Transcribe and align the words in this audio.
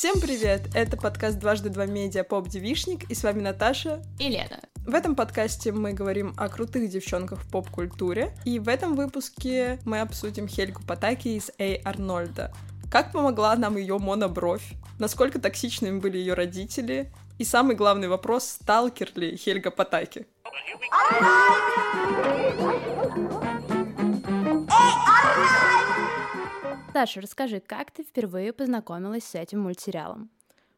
Всем 0.00 0.18
привет! 0.18 0.62
Это 0.74 0.96
подкаст 0.96 1.38
«Дважды 1.38 1.68
два 1.68 1.84
медиа» 1.84 2.24
поп-девишник, 2.24 3.10
и 3.10 3.14
с 3.14 3.22
вами 3.22 3.42
Наташа 3.42 4.02
и 4.18 4.30
Лена. 4.30 4.58
В 4.86 4.94
этом 4.94 5.14
подкасте 5.14 5.72
мы 5.72 5.92
говорим 5.92 6.32
о 6.38 6.48
крутых 6.48 6.88
девчонках 6.88 7.42
в 7.42 7.50
поп-культуре, 7.50 8.34
и 8.46 8.58
в 8.58 8.70
этом 8.70 8.94
выпуске 8.94 9.78
мы 9.84 10.00
обсудим 10.00 10.48
Хельгу 10.48 10.80
Патаки 10.88 11.36
из 11.36 11.50
Эй 11.58 11.82
Арнольда. 11.84 12.50
Как 12.90 13.12
помогла 13.12 13.54
нам 13.56 13.76
ее 13.76 13.98
монобровь? 13.98 14.72
Насколько 14.98 15.38
токсичными 15.38 15.98
были 15.98 16.16
ее 16.16 16.32
родители? 16.32 17.12
И 17.36 17.44
самый 17.44 17.76
главный 17.76 18.08
вопрос, 18.08 18.44
сталкер 18.44 19.10
ли 19.16 19.36
Хельга 19.36 19.70
Патаки? 19.70 20.26
Саша, 26.92 27.20
расскажи, 27.20 27.60
как 27.60 27.92
ты 27.92 28.02
впервые 28.02 28.52
познакомилась 28.52 29.24
с 29.24 29.36
этим 29.36 29.60
мультсериалом? 29.60 30.28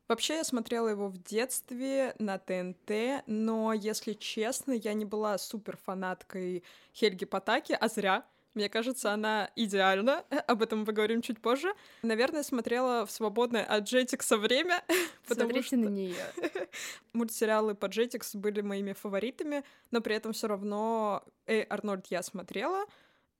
Вообще, 0.08 0.36
я 0.36 0.44
смотрела 0.44 0.88
его 0.88 1.08
в 1.08 1.16
детстве 1.22 2.14
на 2.18 2.38
ТНТ, 2.38 3.24
но, 3.26 3.72
если 3.72 4.12
честно, 4.12 4.72
я 4.72 4.92
не 4.92 5.06
была 5.06 5.38
супер 5.38 5.78
фанаткой 5.78 6.64
Хельги 6.94 7.24
Патаки, 7.24 7.72
а 7.72 7.88
зря. 7.88 8.26
Мне 8.52 8.68
кажется, 8.68 9.12
она 9.12 9.50
идеальна. 9.56 10.22
Об 10.46 10.60
этом 10.60 10.80
мы 10.80 10.84
поговорим 10.84 11.22
чуть 11.22 11.40
позже. 11.40 11.72
Наверное, 12.02 12.42
смотрела 12.42 13.06
в 13.06 13.10
свободное 13.10 13.64
от 13.64 13.90
Jetix 13.90 14.36
время. 14.36 14.84
Смотрите 15.26 15.66
что... 15.66 15.76
на 15.76 15.88
нее. 15.88 16.26
Мультсериалы 17.14 17.74
по 17.74 17.86
Jetix 17.86 18.36
были 18.36 18.60
моими 18.60 18.92
фаворитами, 18.92 19.64
но 19.90 20.02
при 20.02 20.14
этом 20.16 20.34
все 20.34 20.48
равно 20.48 21.24
Эй, 21.46 21.62
Арнольд 21.62 22.06
я 22.08 22.22
смотрела 22.22 22.84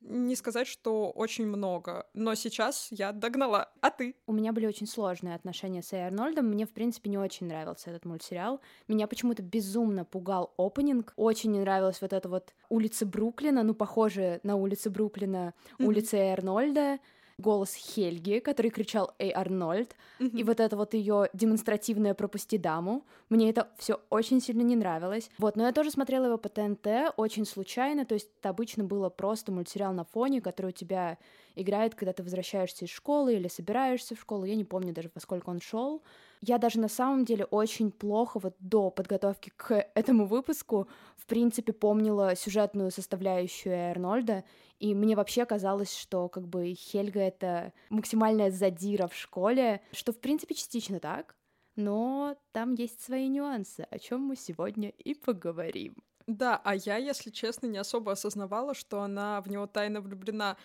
не 0.04 0.36
сказать, 0.36 0.66
что 0.66 1.10
очень 1.10 1.46
много, 1.46 2.06
но 2.14 2.34
сейчас 2.34 2.88
я 2.90 3.12
догнала. 3.12 3.70
А 3.80 3.90
ты? 3.90 4.16
У 4.26 4.32
меня 4.32 4.52
были 4.52 4.66
очень 4.66 4.86
сложные 4.86 5.34
отношения 5.34 5.82
с 5.82 5.92
Эй 5.92 6.06
Арнольдом. 6.06 6.46
Мне, 6.46 6.66
в 6.66 6.72
принципе, 6.72 7.10
не 7.10 7.18
очень 7.18 7.46
нравился 7.46 7.90
этот 7.90 8.04
мультсериал. 8.04 8.60
Меня 8.88 9.06
почему-то 9.06 9.42
безумно 9.42 10.04
пугал 10.04 10.52
опенинг. 10.56 11.12
Очень 11.16 11.52
не 11.52 11.60
нравилась 11.60 12.00
вот 12.00 12.12
эта 12.12 12.28
вот 12.28 12.54
улица 12.68 13.06
Бруклина, 13.06 13.62
ну, 13.62 13.74
похожая 13.74 14.40
на 14.42 14.56
улицы 14.56 14.90
Бруклина, 14.90 15.54
mm-hmm. 15.78 15.86
улица 15.86 16.16
Эй 16.16 16.32
Арнольда 16.32 16.98
голос 17.38 17.74
Хельги, 17.74 18.38
который 18.38 18.70
кричал 18.70 19.12
«Эй, 19.18 19.32
Арнольд!» 19.32 19.94
mm-hmm. 20.20 20.38
и 20.38 20.44
вот 20.44 20.60
это 20.60 20.76
вот 20.76 20.94
ее 20.94 21.28
демонстративное 21.32 22.14
«Пропусти 22.14 22.58
даму». 22.58 23.04
Мне 23.28 23.50
это 23.50 23.68
все 23.78 24.00
очень 24.10 24.40
сильно 24.40 24.62
не 24.62 24.76
нравилось. 24.76 25.30
Вот, 25.38 25.56
но 25.56 25.66
я 25.66 25.72
тоже 25.72 25.90
смотрела 25.90 26.26
его 26.26 26.38
по 26.38 26.48
ТНТ 26.48 27.14
очень 27.16 27.46
случайно, 27.46 28.04
то 28.04 28.14
есть 28.14 28.28
это 28.40 28.50
обычно 28.50 28.84
было 28.84 29.08
просто 29.08 29.52
мультсериал 29.52 29.92
на 29.92 30.04
фоне, 30.04 30.40
который 30.40 30.68
у 30.68 30.72
тебя 30.72 31.18
играет, 31.54 31.94
когда 31.94 32.12
ты 32.12 32.22
возвращаешься 32.22 32.84
из 32.84 32.90
школы 32.90 33.34
или 33.34 33.48
собираешься 33.48 34.14
в 34.14 34.20
школу, 34.20 34.44
я 34.44 34.54
не 34.54 34.64
помню 34.64 34.92
даже, 34.92 35.10
во 35.14 35.20
сколько 35.20 35.50
он 35.50 35.60
шел. 35.60 36.02
Я 36.44 36.58
даже 36.58 36.80
на 36.80 36.88
самом 36.88 37.24
деле 37.24 37.44
очень 37.44 37.92
плохо 37.92 38.40
вот 38.40 38.56
до 38.58 38.90
подготовки 38.90 39.52
к 39.56 39.86
этому 39.94 40.26
выпуску, 40.26 40.88
в 41.16 41.26
принципе, 41.26 41.72
помнила 41.72 42.34
сюжетную 42.34 42.90
составляющую 42.90 43.90
Арнольда, 43.90 44.42
и 44.80 44.92
мне 44.92 45.14
вообще 45.14 45.46
казалось, 45.46 45.96
что 45.96 46.28
как 46.28 46.48
бы 46.48 46.74
Хельга— 46.74 47.20
это 47.20 47.72
максимальная 47.90 48.50
задира 48.50 49.06
в 49.06 49.14
школе, 49.14 49.82
что, 49.92 50.12
в 50.12 50.18
принципе, 50.18 50.56
частично 50.56 50.98
так, 50.98 51.36
но 51.76 52.36
там 52.50 52.74
есть 52.74 53.00
свои 53.00 53.28
нюансы, 53.28 53.86
о 53.88 54.00
чем 54.00 54.22
мы 54.22 54.34
сегодня 54.34 54.88
и 54.88 55.14
поговорим. 55.14 55.94
Да, 56.26 56.60
а 56.64 56.74
я, 56.74 56.96
если 56.96 57.30
честно, 57.30 57.66
не 57.66 57.78
особо 57.78 58.12
осознавала, 58.12 58.74
что 58.74 59.02
она 59.02 59.40
в 59.42 59.48
него 59.48 59.68
тайно 59.68 60.00
влюблена 60.00 60.56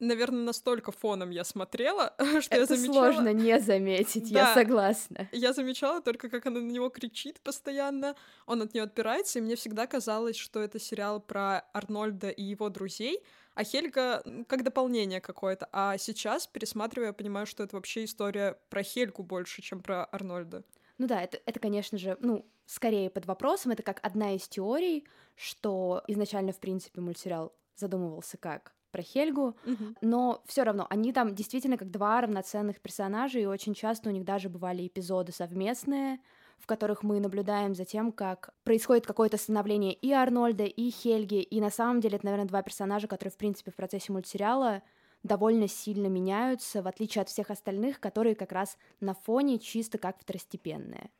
наверное, 0.00 0.42
настолько 0.42 0.90
фоном 0.92 1.30
я 1.30 1.44
смотрела, 1.44 2.14
что 2.40 2.54
Это 2.54 2.56
я 2.56 2.66
замечала... 2.66 3.12
сложно 3.12 3.32
не 3.32 3.60
заметить, 3.60 4.32
да, 4.32 4.40
я 4.40 4.54
согласна. 4.54 5.28
Я 5.32 5.52
замечала 5.52 6.00
только, 6.00 6.28
как 6.28 6.46
она 6.46 6.60
на 6.60 6.70
него 6.70 6.88
кричит 6.88 7.40
постоянно, 7.40 8.16
он 8.46 8.62
от 8.62 8.74
нее 8.74 8.84
отпирается, 8.84 9.38
и 9.38 9.42
мне 9.42 9.56
всегда 9.56 9.86
казалось, 9.86 10.36
что 10.36 10.60
это 10.60 10.78
сериал 10.78 11.20
про 11.20 11.60
Арнольда 11.72 12.30
и 12.30 12.42
его 12.42 12.68
друзей, 12.70 13.22
а 13.54 13.64
Хельга 13.64 14.22
как 14.48 14.64
дополнение 14.64 15.20
какое-то. 15.20 15.68
А 15.72 15.98
сейчас, 15.98 16.46
пересматривая, 16.46 17.08
я 17.08 17.12
понимаю, 17.12 17.46
что 17.46 17.62
это 17.62 17.76
вообще 17.76 18.04
история 18.04 18.58
про 18.70 18.82
Хельгу 18.82 19.22
больше, 19.22 19.60
чем 19.62 19.80
про 19.80 20.04
Арнольда. 20.04 20.64
Ну 20.98 21.06
да, 21.06 21.22
это, 21.22 21.40
это 21.46 21.60
конечно 21.60 21.98
же, 21.98 22.16
ну, 22.20 22.46
скорее 22.66 23.10
под 23.10 23.26
вопросом, 23.26 23.72
это 23.72 23.82
как 23.82 24.00
одна 24.02 24.34
из 24.34 24.46
теорий, 24.48 25.06
что 25.34 26.02
изначально, 26.06 26.52
в 26.52 26.58
принципе, 26.58 27.00
мультсериал 27.00 27.54
задумывался 27.74 28.36
как 28.36 28.74
про 28.90 29.02
Хельгу, 29.02 29.56
угу. 29.64 29.94
но 30.00 30.42
все 30.46 30.62
равно 30.62 30.86
они 30.90 31.12
там 31.12 31.34
действительно 31.34 31.76
как 31.76 31.90
два 31.90 32.20
равноценных 32.20 32.80
персонажа, 32.80 33.38
и 33.38 33.46
очень 33.46 33.74
часто 33.74 34.10
у 34.10 34.12
них 34.12 34.24
даже 34.24 34.48
бывали 34.48 34.86
эпизоды 34.86 35.32
совместные, 35.32 36.20
в 36.58 36.66
которых 36.66 37.02
мы 37.02 37.20
наблюдаем 37.20 37.74
за 37.74 37.84
тем, 37.84 38.12
как 38.12 38.50
происходит 38.64 39.06
какое-то 39.06 39.36
становление 39.36 39.94
и 39.94 40.12
Арнольда, 40.12 40.64
и 40.64 40.90
Хельги, 40.90 41.40
и 41.40 41.60
на 41.60 41.70
самом 41.70 42.00
деле 42.00 42.16
это, 42.16 42.26
наверное, 42.26 42.48
два 42.48 42.62
персонажа, 42.62 43.08
которые, 43.08 43.32
в 43.32 43.36
принципе, 43.38 43.70
в 43.70 43.76
процессе 43.76 44.12
мультсериала 44.12 44.82
довольно 45.22 45.68
сильно 45.68 46.06
меняются, 46.06 46.82
в 46.82 46.88
отличие 46.88 47.22
от 47.22 47.28
всех 47.28 47.50
остальных, 47.50 48.00
которые 48.00 48.34
как 48.34 48.52
раз 48.52 48.76
на 49.00 49.14
фоне 49.14 49.58
чисто 49.58 49.98
как 49.98 50.18
второстепенные. 50.18 51.10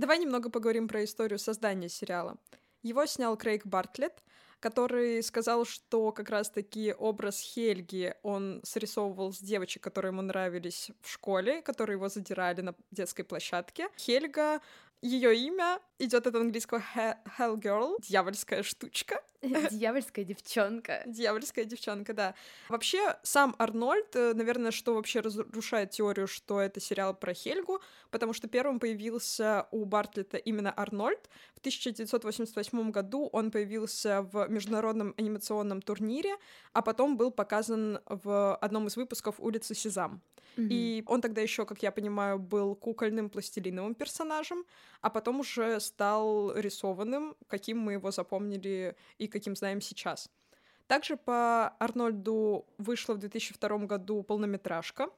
Давай 0.00 0.18
немного 0.18 0.50
поговорим 0.50 0.88
про 0.88 1.04
историю 1.04 1.38
создания 1.38 1.88
сериала. 1.88 2.36
Его 2.82 3.06
снял 3.06 3.36
Крейг 3.36 3.64
Бартлетт, 3.64 4.22
который 4.62 5.22
сказал, 5.24 5.64
что 5.64 6.12
как 6.12 6.30
раз-таки 6.30 6.94
образ 6.96 7.40
Хельги 7.40 8.14
он 8.22 8.60
срисовывал 8.62 9.32
с 9.32 9.40
девочек, 9.40 9.82
которые 9.82 10.10
ему 10.10 10.22
нравились 10.22 10.90
в 11.00 11.10
школе, 11.10 11.62
которые 11.62 11.96
его 11.96 12.08
задирали 12.08 12.60
на 12.60 12.74
детской 12.92 13.24
площадке. 13.24 13.88
Хельга 13.98 14.60
ее 15.02 15.36
имя 15.36 15.80
идет 15.98 16.26
от 16.26 16.34
английского 16.34 16.82
Hell 16.94 17.56
Girl, 17.56 17.96
дьявольская 18.00 18.62
штучка. 18.62 19.22
Дьявольская 19.70 20.24
девчонка. 20.24 21.02
Дьявольская 21.06 21.64
девчонка, 21.64 22.14
да. 22.14 22.34
Вообще, 22.68 23.16
сам 23.24 23.56
Арнольд, 23.58 24.14
э, 24.14 24.34
наверное, 24.34 24.70
что 24.70 24.94
вообще 24.94 25.18
разрушает 25.18 25.90
теорию, 25.90 26.28
что 26.28 26.60
это 26.60 26.80
сериал 26.80 27.14
про 27.14 27.34
Хельгу, 27.34 27.80
потому 28.10 28.32
что 28.32 28.46
первым 28.46 28.78
появился 28.78 29.66
у 29.72 29.84
Бартлета 29.84 30.36
именно 30.36 30.72
Арнольд. 30.76 31.28
В 31.56 31.58
1988 31.58 32.90
году 32.92 33.28
он 33.32 33.50
появился 33.50 34.22
в 34.22 34.48
международном 34.48 35.14
анимационном 35.16 35.82
турнире, 35.82 36.36
а 36.72 36.82
потом 36.82 37.16
был 37.16 37.32
показан 37.32 37.98
в 38.06 38.54
одном 38.56 38.86
из 38.86 38.96
выпусков 38.96 39.40
«Улицы 39.40 39.74
Сезам». 39.74 40.22
Mm-hmm. 40.56 40.68
И 40.70 41.04
он 41.06 41.20
тогда 41.20 41.40
еще, 41.40 41.64
как 41.64 41.82
я 41.82 41.90
понимаю, 41.90 42.38
был 42.38 42.74
кукольным 42.74 43.30
пластилиновым 43.30 43.94
персонажем, 43.94 44.64
а 45.02 45.10
потом 45.10 45.40
уже 45.40 45.78
стал 45.80 46.56
рисованным, 46.56 47.36
каким 47.48 47.78
мы 47.78 47.92
его 47.92 48.10
запомнили 48.10 48.96
и 49.18 49.28
каким 49.28 49.54
знаем 49.56 49.80
сейчас. 49.80 50.30
Также 50.86 51.16
по 51.16 51.68
Арнольду 51.78 52.66
вышла 52.78 53.14
в 53.14 53.18
2002 53.18 53.78
году 53.78 54.22
полнометражка, 54.22 55.08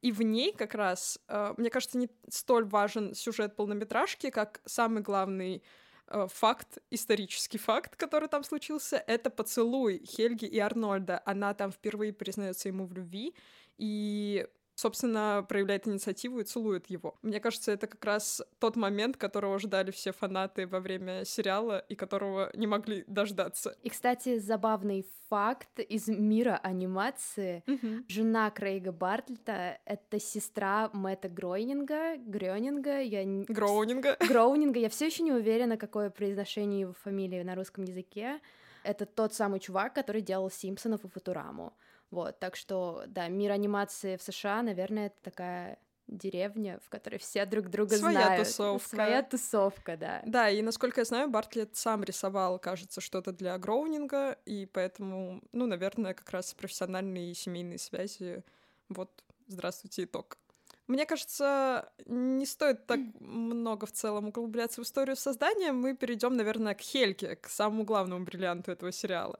и 0.00 0.12
в 0.12 0.22
ней 0.22 0.52
как 0.52 0.74
раз, 0.74 1.18
э, 1.28 1.54
мне 1.56 1.70
кажется, 1.70 1.98
не 1.98 2.08
столь 2.28 2.64
важен 2.64 3.14
сюжет 3.14 3.56
полнометражки, 3.56 4.30
как 4.30 4.60
самый 4.64 5.02
главный 5.02 5.62
э, 6.08 6.26
факт, 6.30 6.78
исторический 6.90 7.58
факт, 7.58 7.96
который 7.96 8.28
там 8.28 8.44
случился, 8.44 8.96
это 8.96 9.30
поцелуй 9.30 10.04
Хельги 10.04 10.44
и 10.44 10.58
Арнольда. 10.58 11.22
Она 11.24 11.54
там 11.54 11.70
впервые 11.70 12.12
признается 12.12 12.68
ему 12.68 12.86
в 12.86 12.92
любви, 12.92 13.34
и 13.78 14.46
собственно, 14.74 15.44
проявляет 15.48 15.86
инициативу 15.86 16.40
и 16.40 16.44
целует 16.44 16.86
его. 16.86 17.16
Мне 17.22 17.40
кажется, 17.40 17.72
это 17.72 17.86
как 17.86 18.04
раз 18.04 18.42
тот 18.58 18.76
момент, 18.76 19.16
которого 19.16 19.58
ждали 19.58 19.90
все 19.90 20.12
фанаты 20.12 20.66
во 20.66 20.80
время 20.80 21.24
сериала 21.24 21.84
и 21.88 21.94
которого 21.94 22.50
не 22.54 22.66
могли 22.66 23.04
дождаться. 23.06 23.76
И, 23.82 23.88
кстати, 23.88 24.38
забавный 24.38 25.06
факт 25.28 25.80
из 25.80 26.08
мира 26.08 26.60
анимации. 26.62 27.62
Mm-hmm. 27.66 28.04
Жена 28.08 28.50
Крейга 28.50 28.92
Бартлета— 28.92 29.78
это 29.84 30.20
сестра 30.20 30.90
Мэтта 30.92 31.28
Гройнинга, 31.28 32.16
Грёнинга, 32.18 33.00
я... 33.00 33.24
Гроунинга. 33.48 34.16
Гроунинга, 34.28 34.78
я 34.78 34.88
все 34.88 35.06
еще 35.06 35.22
не 35.22 35.32
уверена, 35.32 35.76
какое 35.76 36.10
произношение 36.10 36.80
его 36.80 36.92
фамилии 36.92 37.42
на 37.42 37.54
русском 37.54 37.84
языке. 37.84 38.40
Это 38.82 39.06
тот 39.06 39.32
самый 39.32 39.60
чувак, 39.60 39.94
который 39.94 40.20
делал 40.20 40.50
Симпсонов 40.50 41.04
и 41.04 41.08
Футураму. 41.08 41.72
Вот, 42.10 42.38
так 42.38 42.56
что, 42.56 43.04
да, 43.06 43.28
мир 43.28 43.52
анимации 43.52 44.16
в 44.16 44.22
США, 44.22 44.62
наверное, 44.62 45.06
это 45.06 45.16
такая 45.22 45.78
деревня, 46.06 46.78
в 46.84 46.88
которой 46.90 47.18
все 47.18 47.46
друг 47.46 47.68
друга 47.68 47.96
Своя 47.96 48.26
знают. 48.26 48.46
тусовка. 48.46 48.88
Своя 48.88 49.22
тусовка, 49.22 49.96
да. 49.96 50.22
Да, 50.26 50.50
и 50.50 50.62
насколько 50.62 51.00
я 51.00 51.04
знаю, 51.04 51.28
Бартлет 51.28 51.76
сам 51.76 52.04
рисовал, 52.04 52.58
кажется, 52.58 53.00
что-то 53.00 53.32
для 53.32 53.56
Гроунинга, 53.58 54.38
и 54.44 54.66
поэтому, 54.66 55.42
ну, 55.52 55.66
наверное, 55.66 56.14
как 56.14 56.30
раз 56.30 56.52
профессиональные 56.54 57.30
и 57.30 57.34
семейные 57.34 57.78
связи. 57.78 58.44
Вот, 58.88 59.10
здравствуйте, 59.46 60.04
итог. 60.04 60.38
Мне 60.86 61.06
кажется, 61.06 61.90
не 62.04 62.44
стоит 62.44 62.86
так 62.86 63.00
много 63.18 63.86
в 63.86 63.92
целом 63.92 64.28
углубляться 64.28 64.82
в 64.82 64.84
историю 64.84 65.16
создания. 65.16 65.72
Мы 65.72 65.96
перейдем, 65.96 66.36
наверное, 66.36 66.74
к 66.74 66.82
Хельке, 66.82 67.36
к 67.36 67.48
самому 67.48 67.84
главному 67.84 68.22
бриллианту 68.26 68.70
этого 68.70 68.92
сериала. 68.92 69.34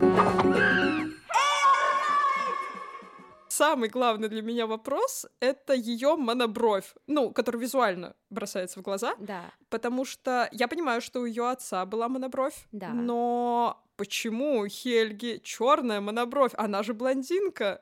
Самый 3.56 3.88
главный 3.88 4.28
для 4.28 4.42
меня 4.42 4.66
вопрос— 4.66 5.26
это 5.40 5.74
ее 5.74 6.16
монобровь, 6.16 6.94
ну, 7.06 7.30
который 7.30 7.60
визуально 7.60 8.14
бросается 8.30 8.80
в 8.80 8.82
глаза. 8.82 9.14
Да. 9.18 9.44
Потому 9.68 10.04
что 10.04 10.48
я 10.52 10.68
понимаю, 10.68 11.00
что 11.00 11.20
у 11.20 11.24
ее 11.24 11.48
отца 11.48 11.86
была 11.86 12.08
монобровь, 12.08 12.66
Да. 12.72 12.88
но 12.90 13.82
почему 13.96 14.58
у 14.60 14.66
Хельги 14.68 15.40
черная 15.44 16.00
монобровь? 16.00 16.52
Она 16.56 16.82
же 16.82 16.94
блондинка. 16.94 17.80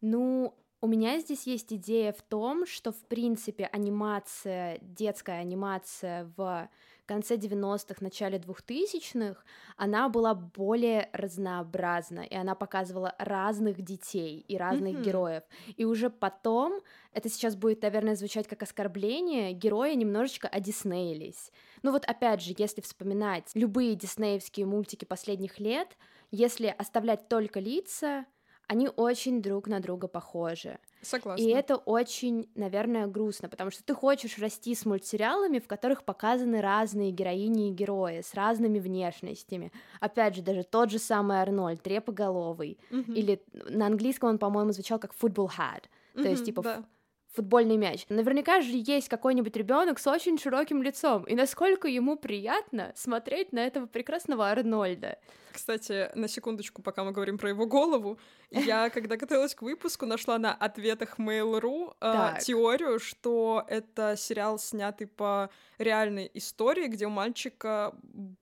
Ну, 0.00 0.54
у 0.80 0.86
меня 0.86 1.18
здесь 1.18 1.46
есть 1.46 1.72
идея 1.72 2.12
в 2.12 2.22
том, 2.22 2.64
что, 2.66 2.92
в 2.92 3.00
принципе, 3.08 3.66
анимация, 3.66 4.78
детская 4.80 5.40
анимация 5.40 6.32
в 6.36 6.68
конце 7.08 7.36
90-х, 7.36 8.00
начале 8.04 8.38
2000-х, 8.38 9.42
она 9.76 10.08
была 10.08 10.34
более 10.34 11.08
разнообразна, 11.12 12.20
и 12.20 12.34
она 12.36 12.54
показывала 12.54 13.14
разных 13.18 13.82
детей 13.82 14.44
и 14.46 14.56
разных 14.56 14.94
Мгм. 14.94 15.02
героев. 15.02 15.42
И 15.76 15.84
уже 15.84 16.10
потом, 16.10 16.80
это 17.12 17.28
сейчас 17.28 17.56
будет, 17.56 17.82
наверное, 17.82 18.14
звучать 18.14 18.46
как 18.46 18.62
оскорбление, 18.62 19.52
герои 19.52 19.94
немножечко 19.94 20.48
одиснеились. 20.48 21.50
Ну 21.82 21.92
вот 21.92 22.04
опять 22.04 22.42
же, 22.42 22.54
если 22.56 22.80
вспоминать 22.80 23.50
любые 23.54 23.94
диснеевские 23.96 24.66
мультики 24.66 25.04
последних 25.04 25.58
лет, 25.58 25.96
если 26.30 26.66
оставлять 26.78 27.28
только 27.28 27.60
лица, 27.60 28.26
они 28.68 28.90
очень 28.96 29.40
друг 29.40 29.66
на 29.66 29.80
друга 29.80 30.08
похожи. 30.08 30.78
Согласна. 31.00 31.42
И 31.42 31.48
это 31.48 31.76
очень, 31.76 32.50
наверное, 32.54 33.06
грустно, 33.06 33.48
потому 33.48 33.70
что 33.70 33.82
ты 33.82 33.94
хочешь 33.94 34.38
расти 34.38 34.74
с 34.74 34.84
мультсериалами, 34.84 35.58
в 35.58 35.66
которых 35.66 36.04
показаны 36.04 36.60
разные 36.60 37.10
героини 37.10 37.70
и 37.70 37.72
герои 37.72 38.20
с 38.20 38.34
разными 38.34 38.78
внешностями. 38.78 39.72
Опять 40.00 40.36
же, 40.36 40.42
даже 40.42 40.64
тот 40.64 40.90
же 40.90 40.98
самый 40.98 41.40
Арнольд, 41.40 41.82
трепоголовый. 41.82 42.78
Мгм. 42.90 43.14
Или 43.14 43.42
на 43.70 43.86
английском 43.86 44.28
он, 44.28 44.38
по-моему, 44.38 44.72
звучал 44.72 44.98
как 44.98 45.14
football 45.14 45.48
hat, 45.58 45.84
то 46.14 46.28
есть 46.28 46.44
типа 46.44 46.62
да. 46.62 46.84
футбольный 47.32 47.78
мяч. 47.78 48.04
Наверняка 48.10 48.60
же 48.60 48.72
есть 48.72 49.08
какой-нибудь 49.08 49.56
ребенок 49.56 49.98
с 49.98 50.06
очень 50.06 50.36
широким 50.38 50.82
лицом, 50.82 51.24
и 51.24 51.34
насколько 51.34 51.88
ему 51.88 52.16
приятно 52.16 52.92
смотреть 52.94 53.52
на 53.52 53.60
этого 53.60 53.86
прекрасного 53.86 54.50
Арнольда. 54.50 55.18
Кстати, 55.58 56.08
на 56.14 56.28
секундочку, 56.28 56.82
пока 56.82 57.02
мы 57.02 57.10
говорим 57.10 57.36
про 57.36 57.48
его 57.48 57.66
голову, 57.66 58.16
я, 58.50 58.90
когда 58.90 59.16
готовилась 59.16 59.56
к 59.56 59.62
выпуску, 59.62 60.06
нашла 60.06 60.38
на 60.38 60.54
ответах 60.54 61.18
Mail.ru 61.18 61.96
э, 62.00 62.40
теорию, 62.40 63.00
что 63.00 63.64
это 63.66 64.14
сериал, 64.16 64.60
снятый 64.60 65.08
по 65.08 65.50
реальной 65.78 66.30
истории, 66.34 66.86
где 66.86 67.06
у 67.06 67.10
мальчика 67.10 67.92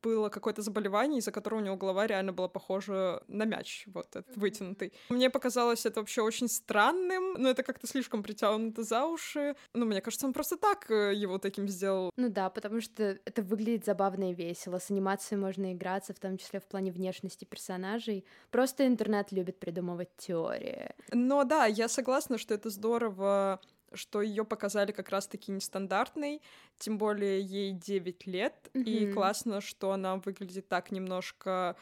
было 0.02 0.28
какое-то 0.28 0.60
заболевание, 0.60 1.20
из-за 1.20 1.32
которого 1.32 1.60
у 1.60 1.62
него 1.62 1.76
голова 1.76 2.06
реально 2.06 2.34
была 2.34 2.48
похожа 2.48 3.22
на 3.28 3.44
мяч, 3.44 3.84
вот 3.86 4.14
этот 4.14 4.36
вытянутый. 4.36 4.92
Мне 5.08 5.30
показалось 5.30 5.86
это 5.86 6.00
вообще 6.00 6.20
очень 6.20 6.48
странным, 6.48 7.34
но 7.38 7.48
это 7.48 7.62
как-то 7.62 7.86
слишком 7.86 8.22
притянуто 8.22 8.82
за 8.82 9.06
уши. 9.06 9.56
Ну, 9.72 9.86
мне 9.86 10.02
кажется, 10.02 10.26
он 10.26 10.34
просто 10.34 10.58
так 10.58 10.90
э, 10.90 11.14
его 11.14 11.38
таким 11.38 11.66
сделал. 11.66 12.10
Ну 12.16 12.28
да, 12.28 12.50
потому 12.50 12.82
что 12.82 13.18
это 13.24 13.40
выглядит 13.40 13.86
забавно 13.86 14.32
и 14.32 14.34
весело. 14.34 14.78
С 14.78 14.90
анимацией 14.90 15.40
можно 15.40 15.72
играться, 15.72 16.12
в 16.12 16.18
том 16.18 16.36
числе 16.36 16.60
в 16.60 16.66
плане 16.66 16.92
внешности 16.92 17.05
персонажей. 17.46 18.24
Просто 18.50 18.86
интернет 18.86 19.32
любит 19.32 19.58
придумывать 19.58 20.16
теории. 20.16 20.90
Но 21.12 21.44
да, 21.44 21.66
я 21.66 21.88
согласна, 21.88 22.38
что 22.38 22.54
это 22.54 22.70
здорово, 22.70 23.60
что 23.92 24.22
ее 24.22 24.44
показали 24.44 24.92
как 24.92 25.10
раз-таки 25.10 25.52
нестандартной, 25.52 26.42
тем 26.78 26.98
более 26.98 27.40
ей 27.40 27.72
9 27.72 28.26
лет, 28.26 28.70
и 28.74 29.06
Мгм. 29.06 29.14
классно, 29.14 29.60
что 29.60 29.92
она 29.92 30.16
выглядит 30.16 30.68
так 30.68 30.90
немножко 30.90 31.76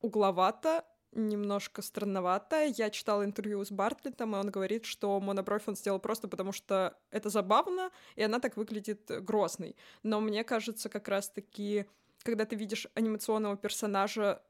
угловато, 0.00 0.84
немножко 1.12 1.82
странновато. 1.82 2.64
Я 2.64 2.90
читала 2.90 3.24
интервью 3.24 3.64
с 3.64 3.70
Бартлетом, 3.70 4.34
и 4.36 4.38
он 4.38 4.50
говорит, 4.50 4.84
что 4.84 5.18
монобровь 5.20 5.64
он 5.66 5.76
сделал 5.76 5.98
просто 5.98 6.28
потому, 6.28 6.52
что 6.52 6.96
это 7.10 7.28
забавно, 7.30 7.90
и 8.16 8.22
она 8.22 8.38
так 8.38 8.56
выглядит 8.56 9.10
грозной. 9.24 9.76
Но 10.02 10.20
мне 10.20 10.44
кажется, 10.44 10.88
как 10.88 11.08
раз-таки, 11.08 11.86
когда 12.22 12.44
ты 12.44 12.56
видишь 12.56 12.86
анимационного 12.94 13.56
персонажа, 13.56 14.42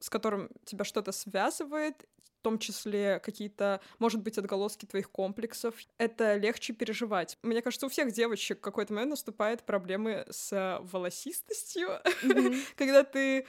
с 0.00 0.10
которым 0.10 0.50
тебя 0.64 0.84
что-то 0.84 1.12
связывает, 1.12 2.06
в 2.38 2.42
том 2.42 2.58
числе 2.58 3.20
какие-то, 3.20 3.80
может 3.98 4.22
быть, 4.22 4.38
отголоски 4.38 4.86
твоих 4.86 5.10
комплексов, 5.10 5.74
это 5.98 6.36
легче 6.36 6.72
переживать. 6.72 7.36
Мне 7.42 7.60
кажется, 7.60 7.84
у 7.86 7.90
всех 7.90 8.12
девочек 8.12 8.58
в 8.58 8.62
какой-то 8.62 8.94
момент 8.94 9.10
наступают 9.10 9.64
проблемы 9.64 10.24
с 10.30 10.80
волосистостью, 10.82 12.00
Мгм. 12.22 12.66
когда 12.76 13.04
ты 13.04 13.46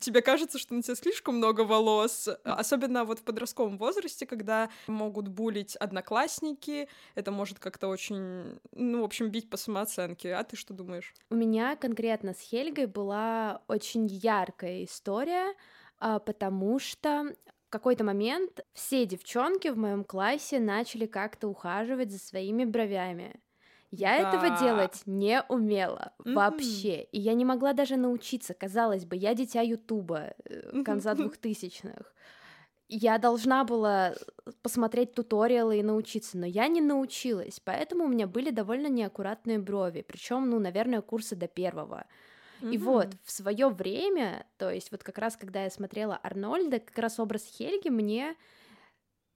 тебе 0.00 0.22
кажется, 0.22 0.58
что 0.58 0.74
на 0.74 0.82
тебе 0.82 0.96
слишком 0.96 1.36
много 1.36 1.60
волос, 1.62 2.28
особенно 2.44 3.04
вот 3.04 3.20
в 3.20 3.22
подростковом 3.24 3.78
возрасте, 3.78 4.26
когда 4.26 4.70
могут 4.86 5.28
булить 5.28 5.76
одноклассники, 5.76 6.88
это 7.14 7.30
может 7.30 7.58
как-то 7.58 7.88
очень, 7.88 8.58
ну, 8.72 9.02
в 9.02 9.04
общем, 9.04 9.28
бить 9.30 9.48
по 9.50 9.56
самооценке. 9.56 10.34
А 10.34 10.42
ты 10.44 10.56
что 10.56 10.74
думаешь? 10.74 11.14
У 11.30 11.34
меня 11.36 11.76
конкретно 11.76 12.34
с 12.34 12.40
Хельгой 12.40 12.86
была 12.86 13.62
очень 13.66 14.06
яркая 14.06 14.84
история, 14.84 15.54
потому 16.20 16.78
что 16.78 17.34
в 17.66 17.70
какой-то 17.70 18.04
момент 18.04 18.64
все 18.72 19.06
девчонки 19.06 19.68
в 19.68 19.78
моем 19.78 20.04
классе 20.04 20.60
начали 20.60 21.06
как-то 21.06 21.48
ухаживать 21.48 22.10
за 22.12 22.18
своими 22.18 22.64
бровями. 22.64 23.40
Я 23.90 24.16
этого 24.16 24.50
Да. 24.50 24.50
делать 24.50 25.02
не 25.06 25.42
умела 25.48 26.14
Мгм. 26.24 26.30
вообще, 26.32 27.02
и 27.04 27.20
я 27.20 27.34
не 27.34 27.44
могла 27.44 27.72
даже 27.74 27.96
научиться. 27.96 28.54
Казалось 28.54 29.04
бы, 29.04 29.16
я 29.16 29.34
дитя 29.34 29.60
Ютуба 29.62 30.34
э, 30.44 30.72
конца 30.82 31.14
двухтысячных. 31.14 32.14
Я 32.88 33.18
должна 33.18 33.64
была 33.64 34.14
посмотреть 34.62 35.14
туториалы 35.14 35.78
и 35.78 35.82
научиться, 35.82 36.36
но 36.38 36.46
я 36.46 36.68
не 36.68 36.82
научилась, 36.82 37.58
поэтому 37.60 38.04
у 38.04 38.08
меня 38.08 38.26
были 38.26 38.50
довольно 38.50 38.88
неаккуратные 38.88 39.58
брови, 39.58 40.02
причем, 40.06 40.50
ну, 40.50 40.58
наверное, 40.58 41.00
курса 41.00 41.34
до 41.34 41.48
первого. 41.48 42.06
И 42.72 42.78
вот 42.78 43.08
в 43.22 43.30
свое 43.30 43.68
время, 43.68 44.46
то 44.56 44.70
есть 44.70 44.90
вот 44.90 45.02
как 45.02 45.18
раз 45.18 45.36
когда 45.36 45.64
я 45.64 45.70
смотрела 45.70 46.18
Арнольда, 46.22 46.80
как 46.80 46.98
раз 46.98 47.18
образ 47.20 47.44
Хельги 47.44 47.88
мне 47.88 48.36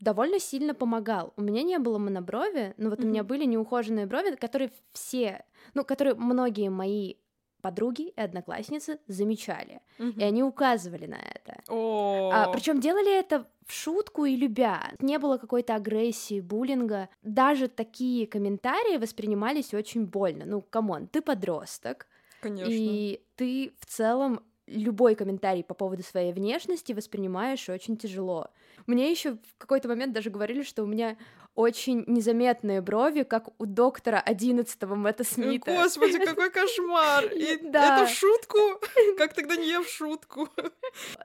довольно 0.00 0.38
сильно 0.38 0.74
помогал. 0.74 1.32
У 1.36 1.42
меня 1.42 1.62
не 1.62 1.78
было 1.78 1.98
моноброви, 1.98 2.74
но 2.76 2.90
вот 2.90 3.00
у 3.00 3.06
меня 3.06 3.24
были 3.24 3.44
неухоженные 3.44 4.06
брови, 4.06 4.36
которые 4.36 4.70
все, 4.92 5.44
ну, 5.74 5.84
которые 5.84 6.14
многие 6.14 6.70
мои 6.70 7.14
подруги 7.60 8.10
и 8.10 8.20
одноклассницы 8.20 9.00
замечали, 9.08 9.80
и 9.98 10.02
Мгм. 10.04 10.22
они 10.22 10.42
указывали 10.44 11.06
на 11.06 11.16
это. 11.16 11.60
О, 11.68 12.30
А, 12.32 12.48
причем 12.52 12.78
делали 12.78 13.12
это 13.18 13.48
в 13.66 13.72
шутку 13.72 14.24
и 14.24 14.36
любя. 14.36 14.92
Не 15.00 15.18
было 15.18 15.38
какой-то 15.38 15.74
агрессии, 15.74 16.40
буллинга. 16.40 17.08
Даже 17.22 17.66
такие 17.66 18.28
комментарии 18.28 18.96
воспринимались 18.96 19.74
очень 19.74 20.06
больно. 20.06 20.44
Ну, 20.46 20.62
come 20.62 20.89
on, 20.89 21.08
ты 21.08 21.20
подросток, 21.20 22.06
конечно. 22.40 22.72
и 22.72 23.20
ты 23.36 23.72
в 23.78 23.86
целом 23.86 24.42
любой 24.70 25.14
комментарий 25.14 25.64
по 25.64 25.74
поводу 25.74 26.02
своей 26.02 26.32
внешности 26.32 26.92
воспринимаешь 26.92 27.68
очень 27.68 27.96
тяжело. 27.96 28.48
Мне 28.86 29.10
еще 29.10 29.32
в 29.32 29.58
какой-то 29.58 29.88
момент 29.88 30.12
даже 30.12 30.30
говорили, 30.30 30.62
что 30.62 30.82
у 30.82 30.86
меня 30.86 31.16
очень 31.54 32.04
незаметные 32.06 32.80
брови, 32.80 33.24
как 33.24 33.48
у 33.60 33.66
доктора 33.66 34.20
11 34.24 34.80
Мэтта 34.82 35.24
Э, 35.24 35.26
Смита. 35.26 35.74
Господи, 35.74 36.18
какой 36.24 36.50
кошмар! 36.50 37.24
И 37.32 37.58
Да. 37.64 38.02
это 38.02 38.06
в 38.06 38.14
шутку? 38.14 38.58
Как 39.18 39.34
тогда 39.34 39.56
не 39.56 39.80
в 39.80 39.88
шутку? 39.88 40.48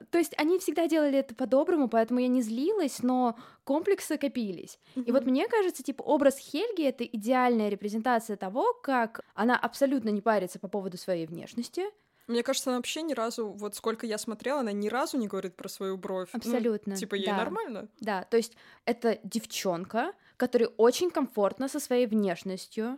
То 0.10 0.18
есть 0.18 0.34
они 0.38 0.58
всегда 0.58 0.88
делали 0.88 1.20
это 1.20 1.36
по-доброму, 1.36 1.88
поэтому 1.88 2.20
я 2.20 2.28
не 2.28 2.42
злилась, 2.42 3.04
но 3.04 3.36
комплексы 3.64 4.18
копились. 4.18 4.80
И 4.96 5.12
вот 5.12 5.26
мне 5.26 5.48
кажется, 5.48 5.84
типа, 5.84 6.02
образ 6.02 6.38
Хельги— 6.40 6.84
это 6.84 7.04
идеальная 7.04 7.70
репрезентация 7.70 8.36
того, 8.36 8.74
как 8.82 9.22
она 9.36 9.56
абсолютно 9.56 10.10
не 10.10 10.22
парится 10.22 10.58
по 10.58 10.68
поводу 10.68 10.98
своей 10.98 11.28
внешности, 11.28 11.84
Мне 12.28 12.44
кажется, 12.44 12.70
она 12.70 12.78
вообще 12.78 13.02
ни 13.02 13.14
разу, 13.14 13.50
вот 13.50 13.76
сколько 13.76 14.06
я 14.06 14.18
смотрела, 14.18 14.62
она 14.62 14.72
ни 14.72 14.88
разу 14.88 15.18
не 15.18 15.28
говорит 15.28 15.56
про 15.56 15.68
свою 15.68 15.98
бровь. 15.98 16.30
Ну, 16.34 16.38
абсолютно. 16.38 16.96
типа, 16.96 17.16
ей 17.16 17.28
да. 17.28 17.38
нормально? 17.38 17.90
Да, 18.00 18.24
то 18.24 18.38
есть 18.38 18.56
это 18.86 19.20
девчонка, 19.24 20.14
которой 20.38 20.70
очень 20.78 21.12
комфортно 21.12 21.68
со 21.68 21.80
своей 21.80 22.08
внешностью. 22.08 22.98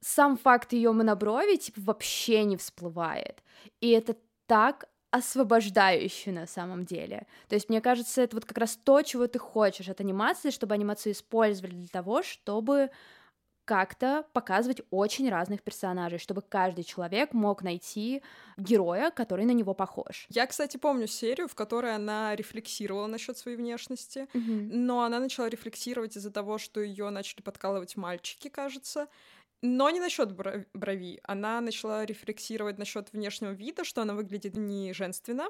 Сам 0.00 0.36
факт 0.36 0.72
ее 0.72 0.92
моноброви 0.92 1.56
типа 1.56 1.80
вообще 1.80 2.44
не 2.44 2.56
всплывает. 2.56 3.42
И 3.80 3.90
это 3.90 4.16
так 4.46 4.88
освобождающе 5.10 6.32
на 6.32 6.46
самом 6.46 6.84
деле. 6.84 7.26
То 7.48 7.54
есть, 7.54 7.68
мне 7.68 7.80
кажется, 7.80 8.22
это 8.22 8.36
вот 8.36 8.44
как 8.44 8.58
раз 8.58 8.76
то, 8.76 9.02
чего 9.02 9.26
ты 9.26 9.38
хочешь 9.38 9.88
от 9.88 10.00
анимации, 10.00 10.50
чтобы 10.50 10.74
анимацию 10.74 11.12
использовали 11.12 11.74
для 11.74 11.88
того, 11.88 12.22
чтобы 12.22 12.90
как-то 13.66 14.24
показывать 14.32 14.80
очень 14.90 15.28
разных 15.28 15.60
персонажей, 15.62 16.18
чтобы 16.18 16.40
каждый 16.40 16.84
человек 16.84 17.34
мог 17.34 17.62
найти 17.62 18.22
героя, 18.56 19.10
который 19.10 19.44
на 19.44 19.50
него 19.50 19.74
похож. 19.74 20.26
Я, 20.30 20.46
кстати, 20.46 20.78
помню 20.78 21.06
серию, 21.06 21.48
в 21.48 21.54
которой 21.54 21.94
она 21.94 22.34
рефлексировала 22.34 23.06
насчет 23.08 23.36
своей 23.36 23.58
внешности, 23.58 24.28
Мгм. 24.32 24.70
но 24.86 25.02
она 25.02 25.18
начала 25.20 25.48
рефлексировать 25.50 26.16
из-за 26.16 26.30
того, 26.30 26.56
что 26.58 26.80
ее 26.80 27.10
начали 27.10 27.42
подкалывать 27.42 27.96
мальчики, 27.96 28.48
кажется. 28.48 29.08
Но 29.62 29.90
не 29.90 30.00
насчет 30.00 30.32
бро- 30.32 30.64
брови. 30.74 31.18
Она 31.24 31.60
начала 31.60 32.04
рефлексировать 32.06 32.78
насчет 32.78 33.12
внешнего 33.12 33.50
вида, 33.52 33.84
что 33.84 34.02
она 34.02 34.14
выглядит 34.14 34.56
не 34.56 34.92
женственно. 34.92 35.48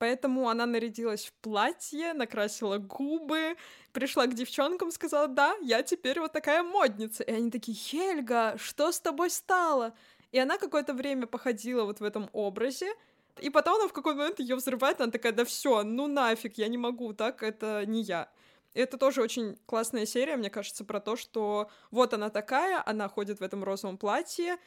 Поэтому 0.00 0.48
она 0.48 0.64
нарядилась 0.64 1.26
в 1.26 1.32
платье, 1.42 2.14
накрасила 2.14 2.78
губы, 2.78 3.56
пришла 3.92 4.26
к 4.26 4.32
девчонкам, 4.32 4.90
сказала, 4.90 5.28
да, 5.28 5.54
я 5.60 5.82
теперь 5.82 6.20
вот 6.20 6.32
такая 6.32 6.62
модница. 6.62 7.22
И 7.22 7.30
они 7.30 7.50
такие, 7.50 7.76
Хельга, 7.76 8.56
что 8.56 8.92
с 8.92 8.98
тобой 8.98 9.28
стало? 9.28 9.92
И 10.32 10.38
она 10.38 10.56
какое-то 10.56 10.94
время 10.94 11.26
походила 11.26 11.84
вот 11.84 12.00
в 12.00 12.04
этом 12.04 12.30
образе, 12.32 12.94
и 13.42 13.50
потом 13.50 13.74
она 13.74 13.88
в 13.88 13.92
какой-то 13.92 14.18
момент 14.18 14.40
ее 14.40 14.56
взрывает, 14.56 15.02
она 15.02 15.12
такая, 15.12 15.32
да 15.32 15.44
все, 15.44 15.82
ну 15.82 16.06
нафиг, 16.06 16.56
я 16.56 16.68
не 16.68 16.78
могу, 16.78 17.12
так, 17.12 17.42
это 17.42 17.84
не 17.84 18.00
я. 18.00 18.30
Это 18.74 18.98
тоже 18.98 19.22
очень 19.22 19.56
классная 19.66 20.06
серия, 20.06 20.36
мне 20.36 20.50
кажется, 20.50 20.84
про 20.84 21.00
то, 21.00 21.16
что 21.16 21.70
вот 21.90 22.14
она 22.14 22.30
такая, 22.30 22.82
она 22.86 23.08
ходит 23.08 23.40
в 23.40 23.42
этом 23.42 23.64
розовом 23.64 23.98
платье, 23.98 24.58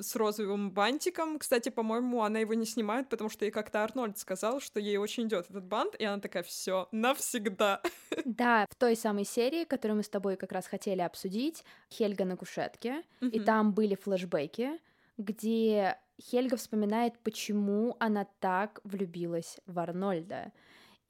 с 0.00 0.16
розовым 0.16 0.70
бантиком. 0.70 1.38
Кстати, 1.38 1.68
по-моему, 1.68 2.22
она 2.22 2.38
его 2.38 2.54
не 2.54 2.66
снимает, 2.66 3.08
потому 3.08 3.30
что 3.30 3.44
ей 3.44 3.50
как-то 3.50 3.82
Арнольд 3.82 4.18
сказал, 4.18 4.60
что 4.60 4.80
ей 4.80 4.96
очень 4.96 5.26
идет 5.26 5.50
этот 5.50 5.64
бант, 5.64 5.94
и 5.98 6.04
она 6.04 6.20
такая, 6.20 6.42
все, 6.42 6.88
навсегда. 6.92 7.82
Да, 8.24 8.66
в 8.70 8.74
той 8.76 8.94
самой 8.94 9.24
серии, 9.24 9.64
которую 9.64 9.96
мы 9.96 10.02
с 10.02 10.08
тобой 10.08 10.36
как 10.36 10.52
раз 10.52 10.66
хотели 10.66 11.00
обсудить, 11.00 11.64
Хельга 11.90 12.24
на 12.24 12.36
кушетке, 12.36 13.02
и 13.20 13.40
там 13.40 13.72
были 13.72 13.94
флешбеки, 13.94 14.78
где 15.18 15.98
Хельга 16.20 16.56
вспоминает, 16.56 17.18
почему 17.20 17.96
она 17.98 18.26
так 18.40 18.80
влюбилась 18.84 19.58
в 19.66 19.78
Арнольда. 19.78 20.52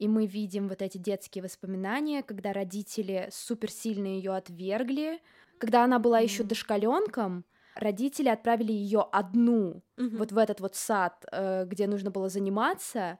И 0.03 0.07
мы 0.09 0.25
видим 0.25 0.67
вот 0.67 0.81
эти 0.81 0.97
детские 0.97 1.45
воспоминания, 1.45 2.23
когда 2.23 2.51
родители 2.51 3.29
суперсильно 3.31 4.07
ее 4.07 4.35
отвергли, 4.35 5.21
когда 5.57 5.85
она 5.85 5.97
была 5.97 6.19
еще 6.19 6.43
дошкаленком, 6.43 7.45
родители 7.73 8.27
отправили 8.27 8.73
ее 8.73 9.07
одну 9.13 9.81
угу. 9.97 10.17
вот 10.17 10.33
в 10.33 10.37
этот 10.37 10.59
вот 10.59 10.75
сад, 10.75 11.25
э, 11.31 11.63
где 11.67 11.87
нужно 11.87 12.11
было 12.11 12.27
заниматься. 12.27 13.17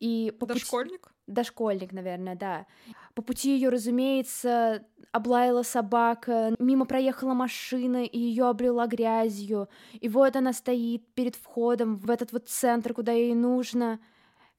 И 0.00 0.34
по 0.40 0.46
Дошкольник? 0.46 1.02
Пути... 1.02 1.14
Дошкольник, 1.28 1.92
наверное, 1.92 2.34
да. 2.34 2.66
По 3.14 3.22
пути 3.22 3.54
ее, 3.54 3.68
разумеется, 3.68 4.84
облаяла 5.12 5.62
собака, 5.62 6.56
мимо 6.58 6.86
проехала 6.86 7.34
машина, 7.34 8.02
и 8.02 8.18
ее 8.18 8.48
облила 8.48 8.88
грязью. 8.88 9.68
И 9.92 10.08
вот 10.08 10.34
она 10.34 10.52
стоит 10.52 11.06
перед 11.14 11.36
входом 11.36 11.98
в 11.98 12.10
этот 12.10 12.32
вот 12.32 12.48
центр, 12.48 12.94
куда 12.94 13.12
ей 13.12 13.36
нужно, 13.36 14.00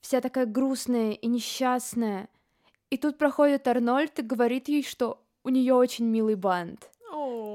вся 0.02 0.22
такая 0.22 0.46
грустная 0.46 1.12
и 1.12 1.28
несчастная. 1.28 2.30
И 2.90 2.98
тут 2.98 3.18
проходит 3.18 3.68
Арнольд 3.68 4.20
и 4.20 4.22
говорит 4.22 4.68
ей, 4.68 4.84
что 4.84 5.22
у 5.44 5.50
нее 5.50 5.74
очень 5.74 6.06
милый 6.06 6.36
бант. 6.36 6.90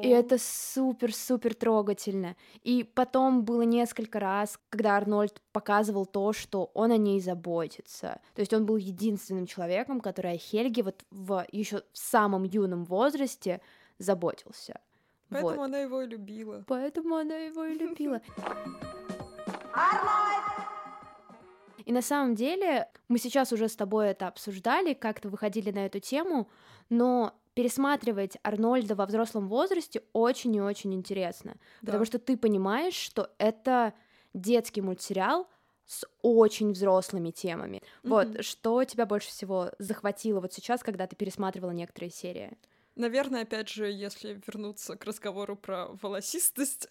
И 0.02 0.08
это 0.08 0.37
супер-супер 0.37 1.54
трогательно. 1.54 2.34
И 2.64 2.82
потом 2.82 3.44
было 3.44 3.62
несколько 3.62 4.18
раз, 4.18 4.58
когда 4.68 4.96
Арнольд 4.96 5.40
показывал 5.52 6.06
то, 6.06 6.32
что 6.32 6.72
он 6.75 6.90
о 6.90 6.96
ней 6.96 7.20
заботится. 7.20 8.20
То 8.34 8.40
есть 8.40 8.52
он 8.52 8.66
был 8.66 8.76
единственным 8.76 9.46
человеком, 9.46 10.00
который 10.00 10.32
о 10.32 10.38
Хельге 10.38 10.82
вот 10.82 11.04
в 11.11 11.46
еще 11.52 11.84
в 11.92 11.99
самом 11.99 12.42
юном 12.42 12.84
возрасте 12.84 13.61
заботился. 13.99 14.80
Поэтому 15.30 15.54
вот. 15.54 15.64
она 15.64 15.78
его 15.78 16.02
и 16.02 16.08
любила. 16.08 16.64
Поэтому 16.66 17.16
она 17.16 17.37
его 17.37 17.64
и 17.64 17.75
любила. 17.75 18.20
И 21.84 21.92
на 21.92 22.02
самом 22.02 22.34
деле 22.34 22.88
мы 23.08 23.18
сейчас 23.18 23.52
уже 23.52 23.68
с 23.68 23.76
тобой 23.76 24.08
это 24.08 24.28
обсуждали, 24.28 24.94
как-то 24.94 25.28
выходили 25.28 25.70
на 25.70 25.86
эту 25.86 26.00
тему, 26.00 26.48
но 26.88 27.34
пересматривать 27.54 28.38
Арнольда 28.42 28.94
во 28.94 29.06
взрослом 29.06 29.48
возрасте 29.48 30.02
очень 30.12 30.54
и 30.54 30.60
очень 30.60 30.94
интересно, 30.94 31.56
да. 31.82 31.86
потому 31.86 32.04
что 32.04 32.18
ты 32.18 32.36
понимаешь, 32.36 32.94
что 32.94 33.30
это 33.38 33.92
детский 34.32 34.80
мультсериал 34.80 35.48
с 35.86 36.06
очень 36.22 36.72
взрослыми 36.72 37.30
темами. 37.30 37.78
Mm-hmm. 37.78 38.08
Вот, 38.08 38.44
что 38.44 38.82
тебя 38.84 39.04
больше 39.04 39.28
всего 39.28 39.70
захватило 39.78 40.40
вот 40.40 40.52
сейчас, 40.52 40.82
когда 40.82 41.06
ты 41.06 41.16
пересматривала 41.16 41.72
некоторые 41.72 42.10
серии? 42.10 42.56
Наверное, 42.94 43.42
опять 43.42 43.70
же, 43.70 43.90
если 43.90 44.38
вернуться 44.46 44.96
к 44.96 45.04
разговору 45.04 45.56
про 45.56 45.87
волосистость, 46.02 46.87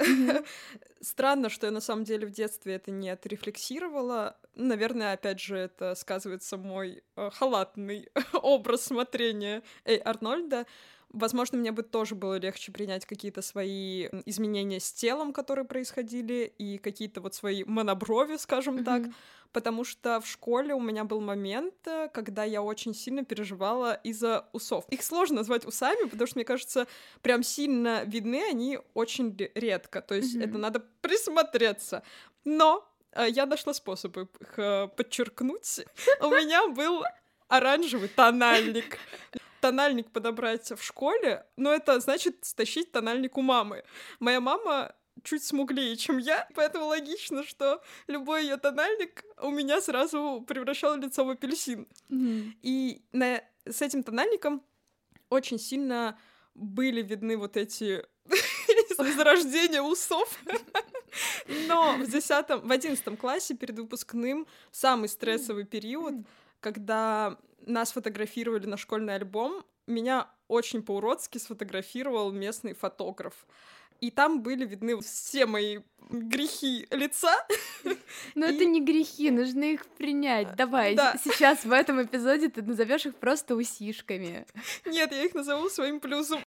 странно, 1.01 1.49
что 1.49 1.67
я 1.67 1.71
на 1.71 1.79
самом 1.79 2.05
деле 2.05 2.25
в 2.25 2.31
детстве 2.31 2.73
это 2.73 2.89
не 2.89 3.09
отрефлексировала. 3.09 4.39
Наверное, 4.55 5.13
опять 5.13 5.39
же, 5.39 5.57
это 5.57 5.93
сказывается 5.93 6.57
мой 6.57 7.03
э, 7.15 7.29
халатный 7.31 8.09
образ 8.33 8.85
смотрения 8.85 9.61
Эй 9.85 9.99
Арнольда. 9.99 10.65
Возможно, 11.13 11.57
мне 11.57 11.71
бы 11.71 11.83
тоже 11.83 12.15
было 12.15 12.39
легче 12.39 12.71
принять 12.71 13.05
какие-то 13.05 13.41
свои 13.41 14.07
изменения 14.25 14.79
с 14.79 14.93
телом, 14.93 15.33
которые 15.33 15.65
происходили, 15.65 16.53
и 16.57 16.77
какие-то 16.77 17.21
вот 17.21 17.35
свои 17.35 17.63
моноброви, 17.63 18.37
скажем 18.37 18.77
mm-hmm. 18.77 18.83
так 18.83 19.03
потому 19.53 19.83
что 19.83 20.19
в 20.21 20.27
школе 20.27 20.73
у 20.73 20.79
меня 20.79 21.03
был 21.03 21.21
момент, 21.21 21.75
э, 21.85 22.09
когда 22.13 22.43
я 22.43 22.61
очень 22.61 22.93
сильно 22.93 23.23
переживала 23.23 23.93
из-за 23.95 24.47
усов. 24.53 24.85
Их 24.89 25.03
сложно 25.03 25.37
назвать 25.37 25.65
усами, 25.65 26.07
потому 26.07 26.27
что, 26.27 26.37
мне 26.37 26.45
кажется, 26.45 26.87
прям 27.21 27.43
сильно 27.43 28.03
видны 28.05 28.41
они 28.49 28.79
очень 28.93 29.35
редко, 29.55 30.01
то 30.01 30.15
есть 30.15 30.35
mm-hmm. 30.35 30.43
это 30.43 30.57
надо 30.57 30.79
присмотреться. 31.01 32.03
Но 32.45 32.87
э, 33.11 33.27
я 33.29 33.45
нашла 33.45 33.73
способы 33.73 34.27
их 34.39 34.53
э, 34.57 34.87
подчеркнуть. 34.95 35.81
У 36.21 36.29
меня 36.29 36.67
был 36.69 37.03
оранжевый 37.47 38.07
тональник 38.07 38.97
тональник 39.61 40.11
подобрать 40.11 40.71
в 40.71 40.83
школе, 40.83 41.45
но 41.55 41.71
это 41.71 41.99
значит 41.99 42.37
стащить 42.41 42.91
тональник 42.91 43.37
у 43.37 43.41
мамы. 43.41 43.83
Моя 44.19 44.41
мама 44.41 44.93
чуть 45.23 45.43
смуглее, 45.43 45.95
чем 45.95 46.17
я, 46.17 46.47
поэтому 46.55 46.87
логично, 46.87 47.43
что 47.43 47.81
любой 48.07 48.43
ее 48.43 48.57
тональник 48.57 49.23
у 49.37 49.51
меня 49.51 49.81
сразу 49.81 50.43
превращал 50.47 50.97
лицо 50.97 51.23
в 51.23 51.29
апельсин. 51.29 51.87
Mm-hmm. 52.09 52.51
И 52.61 53.01
на, 53.11 53.41
с 53.65 53.81
этим 53.81 54.03
тональником 54.03 54.63
очень 55.29 55.59
сильно 55.59 56.19
были 56.53 57.01
видны 57.01 57.37
вот 57.37 57.55
эти 57.55 58.05
зарождения 59.15 59.81
усов. 59.81 60.37
Но 61.67 61.97
в 61.97 62.09
десятом, 62.09 62.67
в 62.67 62.71
одиннадцатом 62.71 63.17
классе 63.17 63.55
перед 63.55 63.77
выпускным 63.77 64.47
самый 64.71 65.09
стрессовый 65.09 65.65
период, 65.65 66.15
когда 66.59 67.37
нас 67.65 67.91
фотографировали 67.91 68.65
на 68.65 68.77
школьный 68.77 69.15
альбом, 69.15 69.63
меня 69.87 70.29
очень 70.47 70.83
по-уродски 70.83 71.37
сфотографировал 71.37 72.31
местный 72.31 72.73
фотограф 72.73 73.45
и 74.01 74.09
там 74.09 74.41
были 74.41 74.65
видны 74.65 74.99
все 75.01 75.45
мои 75.45 75.79
грехи 76.09 76.87
лица. 76.89 77.33
Но 78.35 78.47
и... 78.47 78.55
это 78.55 78.65
не 78.65 78.83
грехи, 78.83 79.29
нужно 79.29 79.63
их 79.63 79.85
принять. 79.85 80.55
Давай, 80.55 80.95
да. 80.95 81.15
сейчас 81.23 81.63
в 81.63 81.71
этом 81.71 82.03
эпизоде 82.03 82.49
ты 82.49 82.63
назовешь 82.63 83.05
их 83.05 83.15
просто 83.15 83.55
усишками. 83.55 84.45
Нет, 84.85 85.11
я 85.11 85.23
их 85.23 85.35
назову 85.35 85.69
своим 85.69 85.99
плюсом. 85.99 86.43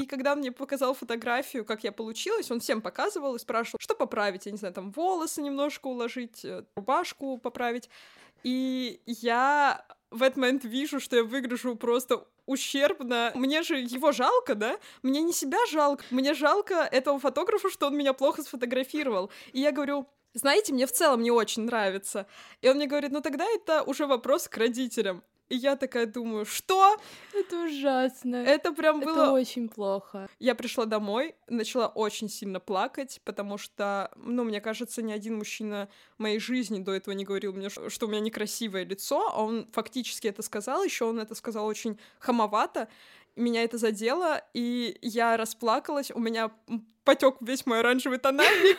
И 0.00 0.06
когда 0.06 0.32
он 0.32 0.38
мне 0.38 0.50
показал 0.50 0.94
фотографию, 0.94 1.64
как 1.64 1.84
я 1.84 1.92
получилась, 1.92 2.50
он 2.50 2.60
всем 2.60 2.80
показывал 2.80 3.34
и 3.34 3.38
спрашивал, 3.38 3.78
что 3.80 3.94
поправить, 3.94 4.46
я 4.46 4.52
не 4.52 4.58
знаю, 4.58 4.72
там 4.72 4.92
волосы 4.92 5.42
немножко 5.42 5.88
уложить, 5.88 6.42
э, 6.42 6.64
рубашку 6.74 7.36
поправить. 7.36 7.90
И 8.42 9.02
я 9.04 9.84
в 10.10 10.22
этот 10.22 10.38
момент 10.38 10.64
вижу, 10.64 11.00
что 11.00 11.16
я 11.16 11.24
выгляжу 11.24 11.76
просто 11.76 12.26
ущербно. 12.46 13.30
Мне 13.34 13.62
же 13.62 13.76
его 13.76 14.12
жалко, 14.12 14.54
да? 14.54 14.78
Мне 15.02 15.20
не 15.20 15.34
себя 15.34 15.58
жалко, 15.70 16.02
мне 16.10 16.32
жалко 16.32 16.74
этого 16.76 17.18
фотографа, 17.18 17.68
что 17.68 17.88
он 17.88 17.96
меня 17.96 18.14
плохо 18.14 18.42
сфотографировал. 18.42 19.30
И 19.52 19.60
я 19.60 19.70
говорю, 19.70 20.06
знаете, 20.32 20.72
мне 20.72 20.86
в 20.86 20.92
целом 20.92 21.22
не 21.22 21.30
очень 21.30 21.64
нравится. 21.64 22.26
И 22.62 22.68
он 22.68 22.76
мне 22.76 22.86
говорит, 22.86 23.12
ну 23.12 23.20
тогда 23.20 23.44
это 23.44 23.82
уже 23.82 24.06
вопрос 24.06 24.48
к 24.48 24.56
родителям. 24.56 25.22
И 25.50 25.56
я 25.56 25.74
такая 25.74 26.06
думаю, 26.06 26.46
что? 26.46 26.96
Это 27.34 27.64
ужасно. 27.64 28.36
Это 28.36 28.72
прям 28.72 29.00
было... 29.00 29.10
Это 29.10 29.32
очень 29.32 29.68
плохо. 29.68 30.28
Я 30.38 30.54
пришла 30.54 30.84
домой, 30.86 31.34
начала 31.48 31.88
очень 31.88 32.28
сильно 32.28 32.60
плакать, 32.60 33.20
потому 33.24 33.58
что, 33.58 34.12
ну, 34.14 34.44
мне 34.44 34.60
кажется, 34.60 35.02
ни 35.02 35.12
один 35.12 35.36
мужчина 35.38 35.88
в 36.16 36.22
моей 36.22 36.38
жизни 36.38 36.78
до 36.78 36.92
этого 36.92 37.14
не 37.14 37.24
говорил 37.24 37.52
мне, 37.52 37.68
что 37.68 38.06
у 38.06 38.08
меня 38.08 38.20
некрасивое 38.20 38.84
лицо, 38.84 39.28
а 39.34 39.42
он 39.42 39.66
фактически 39.72 40.28
это 40.28 40.42
сказал, 40.42 40.84
еще 40.84 41.04
он 41.06 41.18
это 41.18 41.34
сказал 41.34 41.66
очень 41.66 41.98
хамовато, 42.20 42.88
меня 43.34 43.64
это 43.64 43.76
задело, 43.76 44.42
и 44.54 44.98
я 45.02 45.36
расплакалась, 45.36 46.12
у 46.12 46.20
меня 46.20 46.52
потек 47.10 47.36
весь 47.40 47.66
мой 47.66 47.80
оранжевый 47.80 48.18
тональник, 48.18 48.78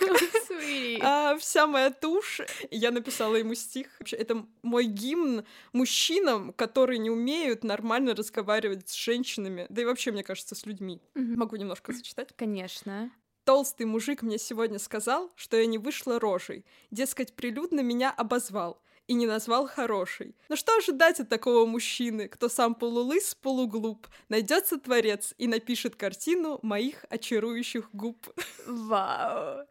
а, 1.04 1.38
вся 1.38 1.68
моя 1.68 1.92
тушь. 1.92 2.40
Я 2.70 2.92
написала 2.92 3.36
ему 3.36 3.56
стих. 3.56 3.88
Это 4.12 4.46
мой 4.62 4.86
гимн 4.86 5.44
мужчинам, 5.74 6.54
которые 6.54 7.00
не 7.00 7.10
умеют 7.10 7.66
нормально 7.66 8.16
разговаривать 8.16 8.88
с 8.88 8.94
женщинами, 8.94 9.66
да 9.70 9.82
и 9.82 9.86
вообще, 9.86 10.12
мне 10.12 10.24
кажется, 10.24 10.56
с 10.56 10.66
людьми. 10.66 11.02
Могу 11.14 11.58
немножко 11.58 11.92
зачитать? 11.92 12.30
Конечно. 12.38 13.12
Толстый 13.44 13.86
мужик 13.86 14.22
мне 14.22 14.38
сегодня 14.38 14.80
сказал, 14.80 15.30
что 15.36 15.58
я 15.58 15.66
не 15.66 15.78
вышла 15.78 16.18
рожей. 16.18 16.64
Дескать, 16.90 17.34
прилюдно 17.34 17.82
меня 17.82 18.12
обозвал. 18.12 18.82
И 19.12 19.14
не 19.14 19.28
назвал 19.28 19.68
хорошей. 19.68 20.38
Но 20.48 20.56
что 20.56 20.74
ожидать 20.78 21.20
от 21.20 21.28
такого 21.28 21.66
мужчины, 21.66 22.30
кто 22.30 22.48
сам 22.48 22.74
полулыс, 22.74 23.36
полуглуп? 23.36 24.08
Найдется 24.30 24.78
творец 24.80 25.34
и 25.38 25.48
напишет 25.48 25.98
картину 25.98 26.60
моих 26.62 27.04
очарующих 27.10 27.90
губ. 27.92 28.26
Вау! 28.66 29.66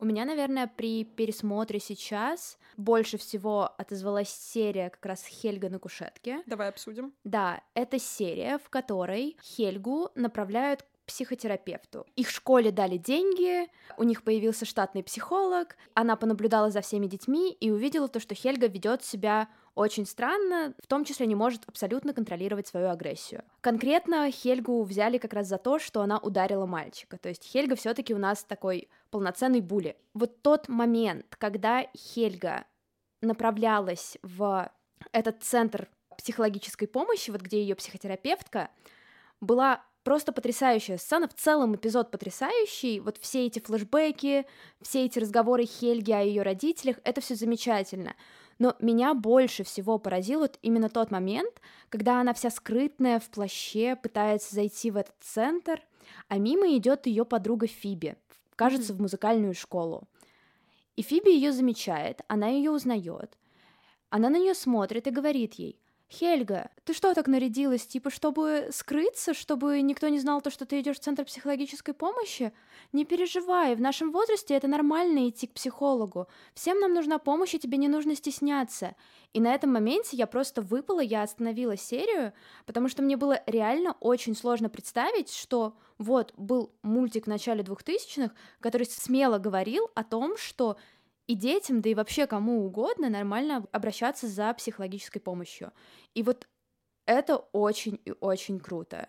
У 0.00 0.04
меня, 0.04 0.24
наверное, 0.24 0.68
при 0.68 1.04
пересмотре 1.04 1.80
сейчас 1.80 2.58
больше 2.76 3.18
всего 3.18 3.72
отозвалась 3.76 4.30
серия 4.30 4.90
как 4.90 5.04
раз 5.04 5.24
Хельга 5.24 5.68
на 5.68 5.80
кушетке. 5.80 6.42
Давай 6.46 6.68
обсудим. 6.68 7.12
Да, 7.24 7.60
это 7.74 7.98
серия, 7.98 8.58
в 8.58 8.68
которой 8.68 9.36
Хельгу 9.42 10.10
направляют 10.14 10.84
психотерапевту. 11.06 12.06
Их 12.16 12.30
школе 12.30 12.70
дали 12.70 12.96
деньги, 12.96 13.68
у 13.96 14.02
них 14.02 14.22
появился 14.22 14.64
штатный 14.64 15.02
психолог, 15.02 15.76
она 15.94 16.16
понаблюдала 16.16 16.70
за 16.70 16.80
всеми 16.80 17.06
детьми 17.06 17.52
и 17.52 17.70
увидела 17.70 18.08
то, 18.08 18.20
что 18.20 18.34
Хельга 18.34 18.66
ведет 18.66 19.04
себя 19.04 19.48
очень 19.74 20.06
странно, 20.06 20.74
в 20.82 20.86
том 20.86 21.04
числе 21.04 21.26
не 21.26 21.34
может 21.34 21.62
абсолютно 21.66 22.12
контролировать 22.12 22.66
свою 22.66 22.90
агрессию. 22.90 23.42
Конкретно 23.60 24.30
Хельгу 24.30 24.82
взяли 24.82 25.18
как 25.18 25.32
раз 25.32 25.48
за 25.48 25.58
то, 25.58 25.78
что 25.78 26.02
она 26.02 26.18
ударила 26.18 26.66
мальчика. 26.66 27.16
То 27.16 27.30
есть 27.30 27.44
Хельга 27.44 27.74
все-таки 27.74 28.14
у 28.14 28.18
нас 28.18 28.44
такой 28.44 28.88
полноценный 29.10 29.60
були. 29.60 29.96
Вот 30.12 30.42
тот 30.42 30.68
момент, 30.68 31.36
когда 31.38 31.86
Хельга 31.96 32.64
направлялась 33.22 34.18
в 34.22 34.70
этот 35.10 35.42
центр 35.42 35.88
психологической 36.18 36.86
помощи, 36.86 37.30
вот 37.30 37.40
где 37.40 37.62
ее 37.62 37.74
психотерапевтка, 37.74 38.70
была 39.40 39.82
просто 40.02 40.32
потрясающая 40.32 40.98
сцена, 40.98 41.28
в 41.28 41.34
целом 41.34 41.76
эпизод 41.76 42.10
потрясающий, 42.10 43.00
вот 43.00 43.18
все 43.18 43.46
эти 43.46 43.58
флешбеки, 43.58 44.46
все 44.80 45.04
эти 45.04 45.18
разговоры 45.18 45.64
Хельги 45.64 46.12
о 46.12 46.22
ее 46.22 46.42
родителях, 46.42 46.96
это 47.04 47.20
все 47.20 47.34
замечательно. 47.34 48.14
Но 48.58 48.76
меня 48.80 49.14
больше 49.14 49.64
всего 49.64 49.98
поразил 49.98 50.40
вот 50.40 50.58
именно 50.62 50.88
тот 50.88 51.10
момент, 51.10 51.52
когда 51.88 52.20
она 52.20 52.32
вся 52.34 52.50
скрытная 52.50 53.18
в 53.18 53.28
плаще 53.30 53.96
пытается 53.96 54.54
зайти 54.54 54.90
в 54.90 54.96
этот 54.96 55.14
центр, 55.20 55.82
а 56.28 56.38
мимо 56.38 56.76
идет 56.76 57.06
ее 57.06 57.24
подруга 57.24 57.66
Фиби, 57.66 58.16
кажется, 58.56 58.92
в 58.92 59.00
музыкальную 59.00 59.54
школу. 59.54 60.04
И 60.96 61.02
Фиби 61.02 61.30
ее 61.30 61.52
замечает, 61.52 62.20
она 62.28 62.48
ее 62.48 62.70
узнает, 62.70 63.36
она 64.10 64.28
на 64.28 64.38
нее 64.38 64.54
смотрит 64.54 65.06
и 65.06 65.10
говорит 65.10 65.54
ей, 65.54 65.81
Хельга, 66.12 66.70
ты 66.84 66.92
что 66.92 67.14
так 67.14 67.26
нарядилась? 67.26 67.86
Типа, 67.86 68.10
чтобы 68.10 68.68
скрыться, 68.70 69.32
чтобы 69.32 69.80
никто 69.80 70.08
не 70.08 70.18
знал 70.18 70.42
то, 70.42 70.50
что 70.50 70.66
ты 70.66 70.80
идешь 70.80 70.98
в 70.98 71.00
центр 71.00 71.24
психологической 71.24 71.94
помощи? 71.94 72.52
Не 72.92 73.06
переживай, 73.06 73.74
в 73.74 73.80
нашем 73.80 74.12
возрасте 74.12 74.54
это 74.54 74.68
нормально 74.68 75.30
идти 75.30 75.46
к 75.46 75.54
психологу. 75.54 76.28
Всем 76.52 76.80
нам 76.80 76.92
нужна 76.92 77.18
помощь, 77.18 77.54
и 77.54 77.58
тебе 77.58 77.78
не 77.78 77.88
нужно 77.88 78.14
стесняться. 78.14 78.94
И 79.32 79.40
на 79.40 79.54
этом 79.54 79.72
моменте 79.72 80.18
я 80.18 80.26
просто 80.26 80.60
выпала, 80.60 81.00
я 81.00 81.22
остановила 81.22 81.78
серию, 81.78 82.34
потому 82.66 82.88
что 82.88 83.02
мне 83.02 83.16
было 83.16 83.40
реально 83.46 83.96
очень 84.00 84.36
сложно 84.36 84.68
представить, 84.68 85.32
что 85.32 85.74
вот 85.96 86.34
был 86.36 86.74
мультик 86.82 87.24
в 87.24 87.28
начале 87.28 87.62
2000-х, 87.62 88.34
который 88.60 88.86
смело 88.86 89.38
говорил 89.38 89.90
о 89.94 90.04
том, 90.04 90.36
что 90.36 90.76
и 91.26 91.34
детям, 91.34 91.80
да 91.80 91.90
и 91.90 91.94
вообще 91.94 92.26
кому 92.26 92.64
угодно 92.64 93.08
нормально 93.08 93.66
обращаться 93.72 94.26
за 94.28 94.52
психологической 94.54 95.20
помощью. 95.20 95.72
И 96.14 96.22
вот 96.22 96.48
это 97.06 97.36
очень 97.36 98.00
и 98.04 98.12
очень 98.20 98.60
круто. 98.60 99.08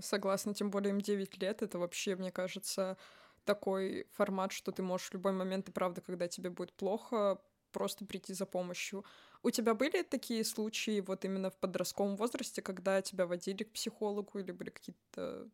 Согласна, 0.00 0.54
тем 0.54 0.70
более 0.70 0.90
им 0.90 1.00
9 1.00 1.38
лет, 1.38 1.62
это 1.62 1.78
вообще, 1.78 2.16
мне 2.16 2.32
кажется, 2.32 2.96
такой 3.44 4.06
формат, 4.12 4.52
что 4.52 4.72
ты 4.72 4.82
можешь 4.82 5.08
в 5.08 5.14
любой 5.14 5.32
момент, 5.32 5.68
и 5.68 5.72
правда, 5.72 6.00
когда 6.00 6.26
тебе 6.26 6.50
будет 6.50 6.72
плохо, 6.72 7.40
просто 7.70 8.04
прийти 8.04 8.32
за 8.34 8.46
помощью. 8.46 9.04
У 9.42 9.50
тебя 9.50 9.74
были 9.74 10.02
такие 10.02 10.44
случаи 10.44 11.00
вот 11.00 11.24
именно 11.24 11.50
в 11.50 11.58
подростковом 11.58 12.16
возрасте, 12.16 12.62
когда 12.62 13.02
тебя 13.02 13.26
водили 13.26 13.64
к 13.64 13.72
психологу 13.72 14.38
или 14.38 14.52
были 14.52 14.70
какие-то 14.70 15.50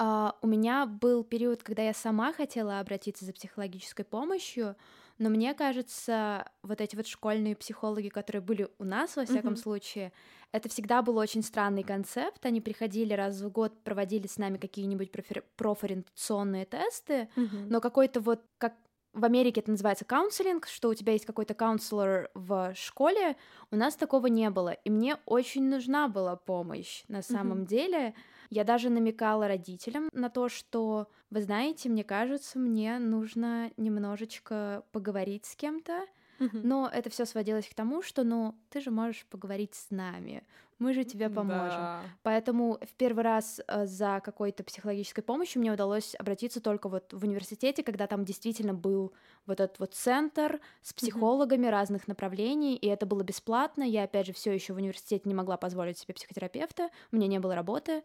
Uh, 0.00 0.32
у 0.40 0.46
меня 0.46 0.86
был 0.86 1.24
период, 1.24 1.62
когда 1.62 1.82
я 1.82 1.92
сама 1.92 2.32
хотела 2.32 2.80
обратиться 2.80 3.26
за 3.26 3.34
психологической 3.34 4.04
помощью, 4.06 4.74
но 5.20 5.28
мне 5.28 5.52
кажется, 5.52 6.50
вот 6.62 6.80
эти 6.80 6.96
вот 6.96 7.06
школьные 7.06 7.54
психологи, 7.54 8.08
которые 8.08 8.40
были 8.40 8.68
у 8.78 8.84
нас, 8.84 9.16
во 9.16 9.26
всяком 9.26 9.52
mm-hmm. 9.52 9.56
случае, 9.56 10.12
это 10.50 10.70
всегда 10.70 11.02
был 11.02 11.18
очень 11.18 11.42
странный 11.42 11.82
концепт. 11.82 12.44
Они 12.46 12.62
приходили 12.62 13.12
раз 13.12 13.38
в 13.42 13.50
год, 13.50 13.84
проводили 13.84 14.26
с 14.26 14.38
нами 14.38 14.56
какие-нибудь 14.56 15.12
профи- 15.12 15.44
профориентационные 15.56 16.64
тесты, 16.64 17.28
mm-hmm. 17.36 17.66
но 17.68 17.82
какой-то 17.82 18.20
вот, 18.20 18.40
как 18.56 18.74
в 19.12 19.26
Америке 19.26 19.60
это 19.60 19.70
называется 19.72 20.06
каунселинг, 20.06 20.66
что 20.66 20.88
у 20.88 20.94
тебя 20.94 21.12
есть 21.12 21.26
какой-то 21.26 21.52
каунселор 21.52 22.30
в 22.32 22.72
школе, 22.74 23.36
у 23.70 23.76
нас 23.76 23.96
такого 23.96 24.26
не 24.26 24.48
было, 24.48 24.70
и 24.70 24.88
мне 24.88 25.18
очень 25.26 25.68
нужна 25.68 26.08
была 26.08 26.36
помощь 26.36 27.04
на 27.08 27.20
самом 27.20 27.62
mm-hmm. 27.62 27.66
деле. 27.66 28.14
Я 28.50 28.64
даже 28.64 28.90
намекала 28.90 29.48
родителям 29.48 30.08
на 30.12 30.28
то, 30.28 30.48
что, 30.48 31.08
вы 31.30 31.40
знаете, 31.40 31.88
мне 31.88 32.04
кажется, 32.04 32.58
мне 32.58 32.98
нужно 32.98 33.70
немножечко 33.76 34.82
поговорить 34.92 35.46
с 35.46 35.56
кем-то, 35.56 36.06
но 36.52 36.90
это 36.92 37.10
все 37.10 37.26
сводилось 37.26 37.68
к 37.68 37.74
тому, 37.74 38.02
что, 38.02 38.24
ну, 38.24 38.54
ты 38.70 38.80
же 38.80 38.90
можешь 38.90 39.26
поговорить 39.26 39.74
с 39.74 39.90
нами, 39.90 40.42
мы 40.80 40.94
же 40.94 41.04
тебе 41.04 41.28
поможем. 41.28 41.78
Да. 41.78 42.00
Поэтому 42.22 42.78
в 42.80 42.94
первый 42.94 43.22
раз 43.22 43.60
э, 43.68 43.84
за 43.84 44.22
какой-то 44.24 44.64
психологической 44.64 45.22
помощью 45.22 45.60
мне 45.60 45.70
удалось 45.70 46.14
обратиться 46.18 46.62
только 46.62 46.88
вот 46.88 47.12
в 47.12 47.22
университете, 47.22 47.82
когда 47.82 48.06
там 48.06 48.24
действительно 48.24 48.72
был 48.72 49.12
вот 49.44 49.60
этот 49.60 49.78
вот 49.78 49.94
центр 49.94 50.58
с 50.80 50.94
психологами 50.94 51.66
mm-hmm. 51.66 51.70
разных 51.70 52.08
направлений, 52.08 52.76
и 52.76 52.86
это 52.86 53.04
было 53.04 53.22
бесплатно. 53.22 53.82
Я, 53.82 54.04
опять 54.04 54.26
же, 54.26 54.32
все 54.32 54.52
еще 54.52 54.72
в 54.72 54.76
университете 54.76 55.28
не 55.28 55.34
могла 55.34 55.58
позволить 55.58 55.98
себе 55.98 56.14
психотерапевта, 56.14 56.88
у 57.12 57.16
меня 57.16 57.26
не 57.26 57.40
было 57.40 57.54
работы, 57.54 58.02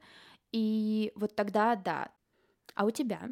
и 0.56 1.12
вот 1.16 1.36
тогда 1.36 1.76
да. 1.76 2.10
А 2.76 2.86
у 2.86 2.92
тебя? 2.92 3.30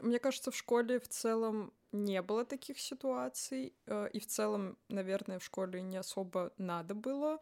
Мне 0.00 0.18
кажется, 0.18 0.50
в 0.50 0.56
школе 0.56 1.00
в 1.00 1.08
целом 1.08 1.72
не 1.90 2.20
было 2.20 2.44
таких 2.44 2.78
ситуаций, 2.78 3.74
э, 3.86 4.10
и 4.12 4.20
в 4.20 4.26
целом, 4.26 4.76
наверное, 4.90 5.38
в 5.38 5.44
школе 5.44 5.80
не 5.80 5.96
особо 5.96 6.52
надо 6.58 6.94
было. 6.94 7.38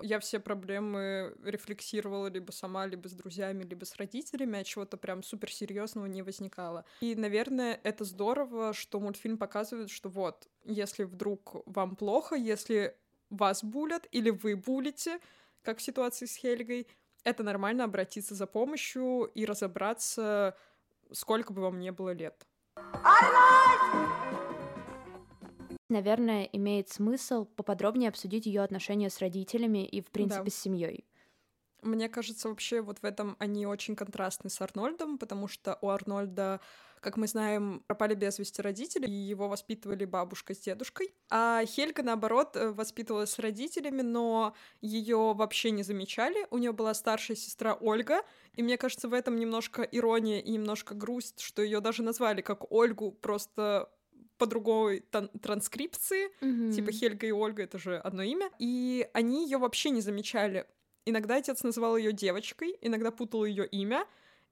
Я 0.00 0.20
все 0.20 0.38
проблемы 0.38 1.34
рефлексировала 1.42 2.28
либо 2.28 2.52
сама, 2.52 2.86
либо 2.86 3.08
с 3.08 3.14
друзьями, 3.14 3.64
либо 3.64 3.84
с 3.84 3.96
родителями, 3.96 4.60
а 4.60 4.64
чего-то 4.64 4.96
прям 4.96 5.24
суперсерьезного 5.24 6.06
не 6.06 6.22
возникало. 6.22 6.84
И, 7.00 7.16
наверное, 7.16 7.80
это 7.82 8.04
здорово, 8.04 8.74
что 8.74 9.00
мультфильм 9.00 9.38
показывает, 9.38 9.90
что 9.90 10.08
вот, 10.08 10.46
если 10.64 11.02
вдруг 11.02 11.66
вам 11.66 11.96
плохо, 11.96 12.36
если 12.36 12.96
вас 13.28 13.64
булят 13.64 14.06
или 14.12 14.30
вы 14.30 14.54
булите, 14.54 15.18
как 15.62 15.78
в 15.78 15.82
ситуации 15.82 16.26
с 16.26 16.36
Хельгой, 16.36 16.86
это 17.28 17.42
нормально 17.42 17.84
обратиться 17.84 18.34
за 18.34 18.46
помощью 18.46 19.30
и 19.34 19.44
разобраться, 19.44 20.56
сколько 21.12 21.52
бы 21.52 21.62
вам 21.62 21.78
не 21.78 21.92
было 21.92 22.12
лет. 22.12 22.46
Наверное, 25.90 26.44
имеет 26.44 26.90
смысл 26.90 27.46
поподробнее 27.46 28.10
обсудить 28.10 28.44
ее 28.44 28.62
отношения 28.62 29.08
с 29.08 29.20
родителями 29.20 29.86
и, 29.86 30.02
в 30.02 30.10
принципе, 30.10 30.44
да. 30.44 30.50
с 30.50 30.54
семьей. 30.54 31.06
Мне 31.82 32.08
кажется, 32.08 32.48
вообще 32.48 32.80
вот 32.80 32.98
в 32.98 33.04
этом 33.04 33.36
они 33.38 33.66
очень 33.66 33.96
контрастны 33.96 34.50
с 34.50 34.60
Арнольдом, 34.60 35.18
потому 35.18 35.48
что 35.48 35.78
у 35.80 35.88
Арнольда 35.88 36.60
как 37.00 37.16
мы 37.16 37.26
знаем, 37.26 37.82
пропали 37.86 38.14
без 38.14 38.38
вести 38.38 38.60
родители, 38.62 39.06
и 39.06 39.12
его 39.12 39.48
воспитывали 39.48 40.04
бабушка 40.04 40.54
с 40.54 40.58
дедушкой. 40.58 41.12
А 41.30 41.64
Хельга, 41.64 42.02
наоборот, 42.02 42.56
э, 42.56 42.70
воспитывалась 42.70 43.30
с 43.30 43.38
родителями, 43.38 44.02
но 44.02 44.54
ее 44.80 45.32
вообще 45.34 45.70
не 45.70 45.82
замечали. 45.82 46.46
У 46.50 46.58
нее 46.58 46.72
была 46.72 46.94
старшая 46.94 47.36
сестра 47.36 47.74
Ольга, 47.74 48.22
и 48.54 48.62
мне 48.62 48.76
кажется, 48.76 49.08
в 49.08 49.14
этом 49.14 49.36
немножко 49.36 49.82
ирония 49.82 50.40
и 50.40 50.50
немножко 50.50 50.94
грусть, 50.94 51.40
что 51.40 51.62
ее 51.62 51.80
даже 51.80 52.02
назвали 52.02 52.40
как 52.40 52.70
Ольгу, 52.72 53.12
просто 53.12 53.90
по 54.38 54.46
другой 54.46 55.00
транскрипции, 55.42 56.30
mm-hmm. 56.40 56.72
типа 56.72 56.92
Хельга 56.92 57.26
и 57.26 57.32
Ольга 57.32 57.64
это 57.64 57.76
же 57.76 57.96
одно 57.98 58.22
имя, 58.22 58.50
и 58.60 59.08
они 59.12 59.44
ее 59.44 59.58
вообще 59.58 59.90
не 59.90 60.00
замечали. 60.00 60.64
Иногда 61.08 61.36
отец 61.36 61.62
называл 61.62 61.96
ее 61.96 62.12
девочкой, 62.12 62.76
иногда 62.82 63.10
путал 63.10 63.46
ее 63.46 63.66
имя, 63.66 64.06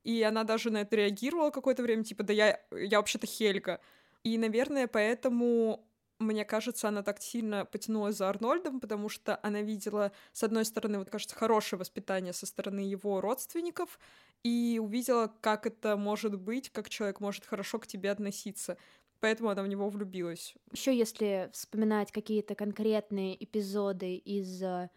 и 0.04 0.22
она 0.22 0.42
даже 0.42 0.70
на 0.70 0.78
это 0.78 0.96
реагировала 0.96 1.50
какое-то 1.50 1.82
время, 1.82 2.02
типа, 2.02 2.22
да 2.22 2.32
я, 2.32 2.60
я 2.70 2.96
вообще-то 2.96 3.26
Хельга. 3.26 3.78
И, 4.22 4.38
наверное, 4.38 4.86
поэтому 4.86 5.86
мне 6.18 6.46
кажется, 6.46 6.88
она 6.88 7.02
так 7.02 7.20
сильно 7.20 7.66
потянулась 7.66 8.16
за 8.16 8.30
Арнольдом, 8.30 8.80
потому 8.80 9.10
что 9.10 9.38
она 9.42 9.60
видела, 9.60 10.12
с 10.32 10.42
одной 10.44 10.64
стороны, 10.64 10.98
вот, 10.98 11.10
кажется, 11.10 11.36
хорошее 11.36 11.78
воспитание 11.78 12.32
со 12.32 12.46
стороны 12.46 12.80
его 12.80 13.20
родственников, 13.20 13.98
и 14.42 14.80
увидела, 14.82 15.30
как 15.42 15.66
это 15.66 15.98
может 15.98 16.40
быть, 16.40 16.70
как 16.70 16.88
человек 16.88 17.20
может 17.20 17.44
хорошо 17.44 17.78
к 17.78 17.86
тебе 17.86 18.10
относиться. 18.10 18.78
Поэтому 19.20 19.50
она 19.50 19.62
в 19.62 19.68
него 19.68 19.90
влюбилась. 19.90 20.54
Еще 20.72 20.96
если 20.96 21.50
вспоминать 21.52 22.12
какие-то 22.12 22.54
конкретные 22.54 23.42
эпизоды 23.44 24.16
из 24.16 24.62
э, 24.62 24.88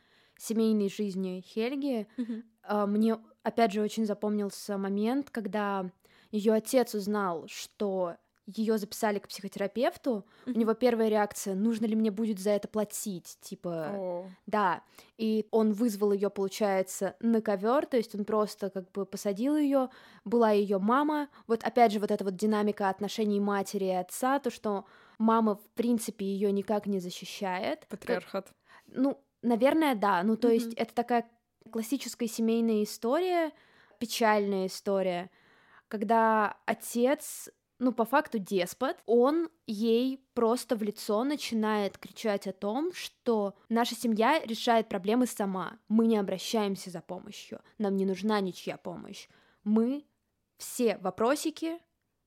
семейной 0.42 0.90
жизни 0.90 1.44
Хельги, 1.46 2.08
mm-hmm. 2.18 2.86
мне 2.88 3.18
опять 3.44 3.72
же, 3.72 3.82
очень 3.82 4.06
запомнился 4.06 4.78
момент, 4.78 5.30
когда 5.30 5.90
ее 6.32 6.54
отец 6.54 6.94
узнал, 6.94 7.48
что 7.48 8.16
ее 8.46 8.80
записали 8.80 9.20
к 9.20 9.28
психотерапевту, 9.28 10.26
Мгм. 10.46 10.56
у 10.56 10.60
него 10.60 10.74
первая 10.74 11.08
реакция, 11.08 11.54
нужно 11.54 11.86
ли 11.86 11.96
мне 11.96 12.10
будет 12.10 12.40
за 12.40 12.50
это 12.52 12.68
платить, 12.68 13.38
типа, 13.42 13.92
О, 13.92 14.26
да, 14.48 14.82
и 15.18 15.48
он 15.52 15.72
вызвал 15.72 16.14
ее, 16.14 16.32
получается, 16.32 17.16
на 17.20 17.42
ковер, 17.42 17.86
то 17.86 17.98
есть 17.98 18.16
он 18.16 18.26
просто 18.26 18.72
как 18.72 18.92
бы 18.92 19.06
посадил 19.06 19.56
ее, 19.56 19.90
была 20.26 20.50
ее 20.50 20.80
мама, 20.80 21.30
вот 21.46 21.64
опять 21.64 21.92
же 21.92 22.00
вот 22.00 22.10
эта 22.10 22.24
вот 22.24 22.36
динамика 22.36 22.90
отношений 22.90 23.40
матери 23.40 23.86
и 23.86 23.90
отца, 23.90 24.40
то, 24.40 24.50
что 24.50 24.86
мама, 25.20 25.56
в 25.56 25.70
принципе, 25.76 26.26
ее 26.26 26.52
никак 26.52 26.88
не 26.88 27.00
защищает. 27.00 27.82
Как- 27.82 28.00
патриархат. 28.00 28.52
ну, 28.88 29.22
наверное, 29.42 29.96
да. 29.96 30.24
Ну, 30.24 30.36
то 30.38 30.48
Мгм. 30.48 30.54
есть 30.56 30.74
это 30.74 30.94
такая 30.94 31.30
классическая 31.72 32.28
семейная 32.28 32.84
история, 32.84 33.52
печальная 34.00 34.68
история, 34.68 35.30
когда 35.88 36.58
отец, 36.66 37.50
ну, 37.80 37.92
по 37.92 38.06
факту 38.06 38.40
деспот, 38.40 38.98
он 39.06 39.50
ей 39.66 40.24
просто 40.34 40.76
в 40.76 40.84
лицо 40.84 41.24
начинает 41.24 41.98
кричать 41.98 42.48
о 42.48 42.54
том, 42.54 42.94
что 42.94 43.56
наша 43.70 43.96
семья 43.96 44.40
решает 44.44 44.90
проблемы 44.90 45.26
сама. 45.28 45.80
Мы 45.88 46.08
не 46.08 46.18
обращаемся 46.18 46.90
за 46.90 47.02
помощью. 47.02 47.62
Нам 47.78 47.96
не 47.96 48.06
нужна 48.06 48.40
ничья 48.42 48.78
помощь. 48.78 49.28
Мы 49.64 50.06
все 50.58 50.98
вопросики 50.98 51.80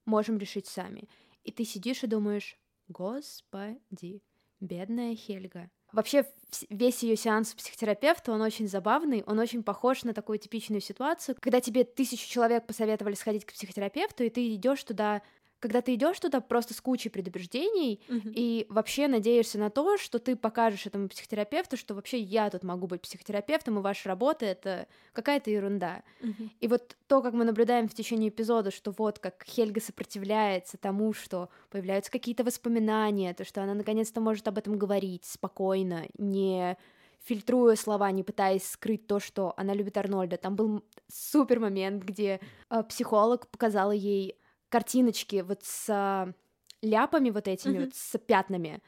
можем 0.04 0.38
решить 0.38 0.66
сами. 0.66 1.08
И 1.44 1.52
ты 1.52 1.64
сидишь 1.64 2.02
и 2.02 2.06
думаешь, 2.06 2.56
господи, 2.88 4.22
бедная 4.62 5.14
Хельга. 5.14 5.68
Вообще 5.92 6.24
весь 6.70 7.02
ее 7.02 7.16
сеанс 7.16 7.52
психотерапевта, 7.52 8.32
он 8.32 8.40
очень 8.40 8.66
забавный, 8.66 9.22
он 9.26 9.38
очень 9.38 9.62
похож 9.62 10.04
на 10.04 10.14
такую 10.14 10.38
типичную 10.38 10.80
ситуацию, 10.80 11.36
когда 11.38 11.60
тебе 11.60 11.84
тысячу 11.84 12.26
человек 12.26 12.66
посоветовали 12.66 13.14
сходить 13.14 13.44
к 13.44 13.52
психотерапевту, 13.52 14.24
и 14.24 14.30
ты 14.30 14.54
идешь 14.54 14.82
туда, 14.84 15.20
когда 15.62 15.80
ты 15.80 15.94
идешь 15.94 16.18
туда 16.18 16.40
просто 16.40 16.74
с 16.74 16.80
кучей 16.80 17.08
предубеждений, 17.08 18.00
Мгм. 18.08 18.32
и 18.34 18.66
вообще 18.68 19.06
надеешься 19.06 19.58
на 19.60 19.70
то, 19.70 19.96
что 19.96 20.18
ты 20.18 20.34
покажешь 20.34 20.86
этому 20.86 21.08
психотерапевту, 21.08 21.76
что 21.76 21.94
вообще 21.94 22.18
я 22.18 22.50
тут 22.50 22.64
могу 22.64 22.88
быть 22.88 23.00
психотерапевтом, 23.02 23.78
и 23.78 23.82
ваша 23.82 24.08
работа— 24.08 24.44
это 24.46 24.88
какая-то 25.12 25.50
ерунда. 25.50 26.02
Мгм. 26.20 26.50
И 26.58 26.66
вот 26.66 26.96
то, 27.06 27.22
как 27.22 27.32
мы 27.32 27.44
наблюдаем 27.44 27.88
в 27.88 27.94
течение 27.94 28.30
эпизода, 28.30 28.72
что 28.72 28.92
вот 28.98 29.20
как 29.20 29.44
Хельга 29.46 29.80
сопротивляется 29.80 30.78
тому, 30.78 31.12
что 31.12 31.48
появляются 31.70 32.10
какие-то 32.10 32.42
воспоминания, 32.42 33.32
то, 33.32 33.44
что 33.44 33.62
она 33.62 33.74
наконец-то 33.74 34.20
может 34.20 34.48
об 34.48 34.58
этом 34.58 34.76
говорить 34.76 35.24
спокойно, 35.24 36.06
не 36.18 36.76
фильтруя 37.24 37.76
слова, 37.76 38.10
не 38.10 38.24
пытаясь 38.24 38.68
скрыть 38.68 39.06
то, 39.06 39.20
что 39.20 39.54
она 39.56 39.74
любит 39.74 39.96
Арнольда. 39.96 40.38
Там 40.38 40.56
был 40.56 40.82
супер 41.06 41.60
момент, 41.60 42.02
где 42.02 42.40
э, 42.68 42.82
психолог 42.82 43.46
показала 43.46 43.92
ей 43.92 44.34
картиночки 44.72 45.42
вот 45.46 45.60
с 45.64 45.86
а, 45.90 46.32
ляпами 46.82 47.30
вот 47.30 47.46
этими, 47.46 47.72
Мгм. 47.74 47.84
вот 47.84 47.94
с 47.94 48.18
пятнами, 48.18 48.80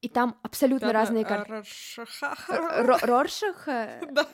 и 0.00 0.08
там 0.08 0.36
абсолютно 0.42 0.88
Пятна 0.88 0.98
разные 1.00 1.24
картины. 1.24 1.62
Роршах? 3.02 3.68
э, 3.68 4.00
Да. 4.12 4.26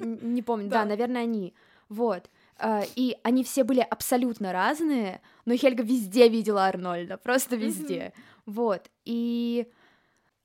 Не 0.00 0.42
помню, 0.42 0.68
да, 0.70 0.82
Да. 0.82 0.88
наверное, 0.88 1.22
они. 1.22 1.54
Вот. 1.88 2.30
А, 2.56 2.82
И 2.96 3.16
они 3.22 3.42
все 3.44 3.64
были 3.64 3.80
абсолютно 3.80 4.52
разные, 4.52 5.20
но 5.44 5.56
Хельга 5.56 5.82
везде 5.82 6.28
видела 6.28 6.66
Арнольда, 6.66 7.16
просто 7.16 7.56
везде. 7.56 8.12
Вот. 8.46 8.90
И 9.04 9.66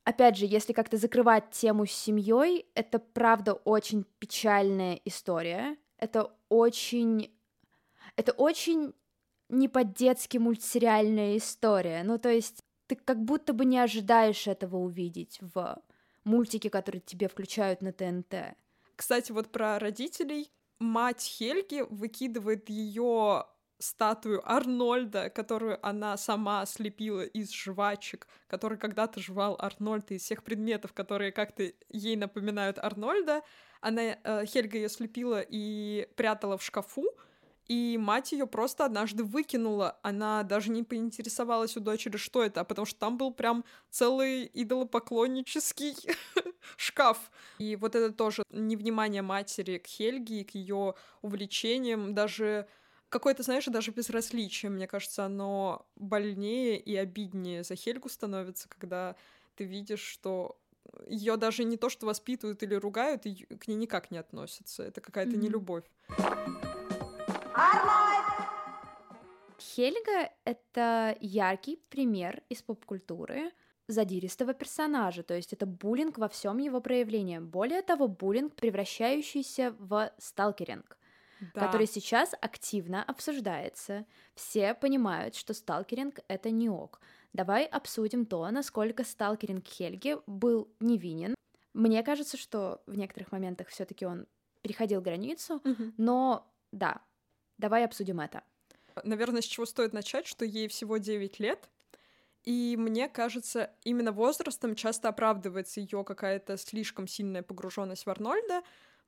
опять 0.03 0.37
же, 0.37 0.45
если 0.45 0.73
как-то 0.73 0.97
закрывать 0.97 1.51
тему 1.51 1.85
с 1.85 1.91
семьей, 1.91 2.65
это 2.75 2.99
правда 2.99 3.53
очень 3.53 4.05
печальная 4.19 4.99
история. 5.05 5.77
Это 5.97 6.31
очень... 6.49 7.29
Это 8.15 8.31
очень 8.33 8.93
не 9.53 9.67
по-детски 9.67 10.37
мультсериальная 10.37 11.37
история. 11.37 12.03
Ну, 12.03 12.17
то 12.17 12.29
есть 12.29 12.59
ты 12.87 12.95
как 12.95 13.23
будто 13.23 13.53
бы 13.53 13.65
не 13.65 13.79
ожидаешь 13.79 14.47
этого 14.47 14.77
увидеть 14.77 15.39
в 15.41 15.81
мультике, 16.23 16.69
которые 16.69 17.01
тебе 17.01 17.27
включают 17.27 17.81
на 17.81 17.93
ТНТ. 17.93 18.55
Кстати, 18.95 19.31
вот 19.31 19.51
про 19.51 19.79
родителей. 19.79 20.51
Мать 20.79 21.21
Хельги 21.21 21.85
выкидывает 21.89 22.69
ее 22.69 23.45
статую 23.79 24.41
Арнольда, 24.49 25.29
которую 25.29 25.85
она 25.85 26.17
сама 26.17 26.65
слепила 26.65 27.21
из 27.21 27.51
жвачек, 27.51 28.27
который 28.47 28.77
когда-то 28.77 29.19
жевал 29.19 29.55
Арнольд, 29.59 30.11
из 30.11 30.23
всех 30.23 30.43
предметов, 30.43 30.93
которые 30.93 31.31
как-то 31.31 31.71
ей 31.89 32.15
напоминают 32.15 32.79
Арнольда. 32.79 33.43
Она, 33.81 34.01
э, 34.01 34.45
Хельга 34.45 34.77
ее 34.77 34.89
слепила 34.89 35.41
и 35.41 36.07
прятала 36.15 36.57
в 36.57 36.63
шкафу, 36.63 37.05
и 37.67 37.97
мать 37.97 38.31
ее 38.31 38.45
просто 38.45 38.85
однажды 38.85 39.23
выкинула. 39.23 39.97
Она 40.01 40.43
даже 40.43 40.69
не 40.71 40.83
поинтересовалась 40.83 41.77
у 41.77 41.79
дочери, 41.79 42.17
что 42.17 42.43
это, 42.43 42.61
а 42.61 42.63
потому 42.63 42.85
что 42.85 42.99
там 42.99 43.17
был 43.17 43.33
прям 43.33 43.63
целый 43.89 44.49
идолопоклоннический 44.53 45.95
шкаф. 46.77 47.31
И 47.59 47.75
вот 47.75 47.95
это 47.95 48.13
тоже 48.13 48.43
невнимание 48.49 49.21
матери 49.21 49.77
к 49.77 49.87
Хельге 49.87 50.41
и 50.41 50.43
к 50.43 50.55
ее 50.55 50.95
увлечениям, 51.21 52.13
даже 52.13 52.67
какое-то, 53.09 53.43
знаешь, 53.43 53.65
даже 53.65 53.91
безразличие, 53.91 54.71
мне 54.71 54.87
кажется, 54.87 55.25
оно 55.25 55.85
больнее 55.95 56.79
и 56.79 56.95
обиднее 56.95 57.63
за 57.63 57.75
Хельгу 57.75 58.09
становится, 58.09 58.67
когда 58.67 59.15
ты 59.55 59.65
видишь, 59.65 60.01
что 60.01 60.57
ее 61.07 61.37
даже 61.37 61.63
не 61.63 61.77
то, 61.77 61.89
что 61.89 62.05
воспитывают 62.05 62.61
или 62.63 62.75
ругают, 62.75 63.25
и 63.25 63.45
к 63.45 63.67
ней 63.67 63.75
никак 63.75 64.11
не 64.11 64.17
относятся. 64.17 64.83
Это 64.83 64.99
какая-то 64.99 65.31
Мгм. 65.31 65.41
нелюбовь. 65.41 65.85
Хельга— 69.59 70.29
это 70.45 71.15
яркий 71.19 71.77
пример 71.89 72.41
из 72.49 72.61
поп-культуры 72.61 73.51
задиристого 73.87 74.53
персонажа, 74.53 75.23
то 75.23 75.33
есть 75.35 75.53
это 75.53 75.65
буллинг 75.65 76.17
во 76.17 76.27
всем 76.27 76.57
его 76.57 76.81
проявлении. 76.81 77.39
Более 77.39 77.81
того, 77.81 78.07
буллинг, 78.07 78.55
превращающийся 78.55 79.75
в 79.79 80.11
сталкеринг, 80.17 80.97
Да. 81.53 81.61
который 81.65 81.87
сейчас 81.87 82.33
активно 82.41 83.03
обсуждается. 83.03 84.05
Все 84.35 84.73
понимают, 84.73 85.35
что 85.35 85.53
сталкеринг— 85.53 86.19
это 86.27 86.49
не 86.51 86.69
ок. 86.69 87.01
Давай 87.33 87.65
обсудим 87.65 88.25
то, 88.25 88.49
насколько 88.51 89.03
сталкеринг 89.03 89.65
Хельги 89.67 90.17
был 90.27 90.69
невинен. 90.79 91.35
Мне 91.73 92.03
кажется, 92.03 92.37
что 92.37 92.81
в 92.85 92.95
некоторых 92.97 93.31
моментах 93.31 93.67
все 93.67 93.85
таки 93.85 94.05
он 94.05 94.27
переходил 94.61 95.01
границу, 95.01 95.59
Мгм. 95.63 95.93
но 95.97 96.47
да, 96.71 97.01
давай 97.57 97.85
обсудим 97.85 98.19
это. 98.19 98.43
Наверное, 99.03 99.41
с 99.41 99.45
чего 99.45 99.65
стоит 99.65 99.93
начать, 99.93 100.27
что 100.27 100.45
ей 100.45 100.67
всего 100.67 100.97
9 100.97 101.39
лет, 101.39 101.69
и 102.43 102.75
мне 102.77 103.07
кажется, 103.07 103.71
именно 103.83 104.11
возрастом 104.11 104.75
часто 104.75 105.09
оправдывается 105.09 105.79
ее 105.79 106.03
какая-то 106.03 106.57
слишком 106.57 107.07
сильная 107.07 107.41
погруженность 107.41 108.05
в 108.05 108.09
Арнольда, 108.09 108.61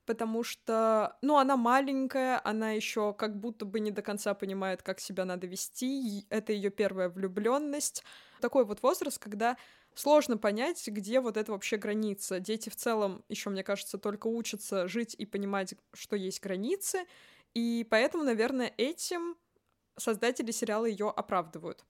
потому 0.06 0.44
что, 0.44 1.18
ну, 1.22 1.38
она 1.38 1.58
маленькая, 1.58 2.40
она 2.44 2.72
еще 2.72 3.14
как 3.14 3.38
будто 3.38 3.66
бы 3.66 3.80
не 3.80 3.92
до 3.92 4.02
конца 4.02 4.34
понимает, 4.34 4.82
как 4.84 5.00
себя 5.00 5.26
надо 5.26 5.48
вести, 5.48 6.26
это 6.30 6.54
ее 6.54 6.70
первая 6.70 7.10
влюбленность. 7.10 8.04
Такой 8.40 8.66
вот 8.66 8.82
возраст, 8.84 9.20
когда 9.20 9.58
сложно 9.96 10.38
понять, 10.38 10.88
где 10.88 11.20
вот 11.20 11.38
это 11.38 11.52
вообще 11.52 11.78
граница. 11.78 12.40
Дети 12.40 12.70
в 12.70 12.76
целом 12.76 13.24
еще, 13.30 13.50
мне 13.50 13.64
кажется, 13.64 13.98
только 13.98 14.28
учатся 14.28 14.88
жить 14.88 15.16
и 15.18 15.26
понимать, 15.26 15.74
что 15.94 16.16
есть 16.16 16.42
границы, 16.42 17.06
и 17.56 17.88
поэтому, 17.90 18.24
наверное, 18.24 18.72
этим 18.78 19.36
создатели 19.98 20.52
сериала 20.52 20.86
ее 20.86 21.10
оправдывают. 21.10 21.84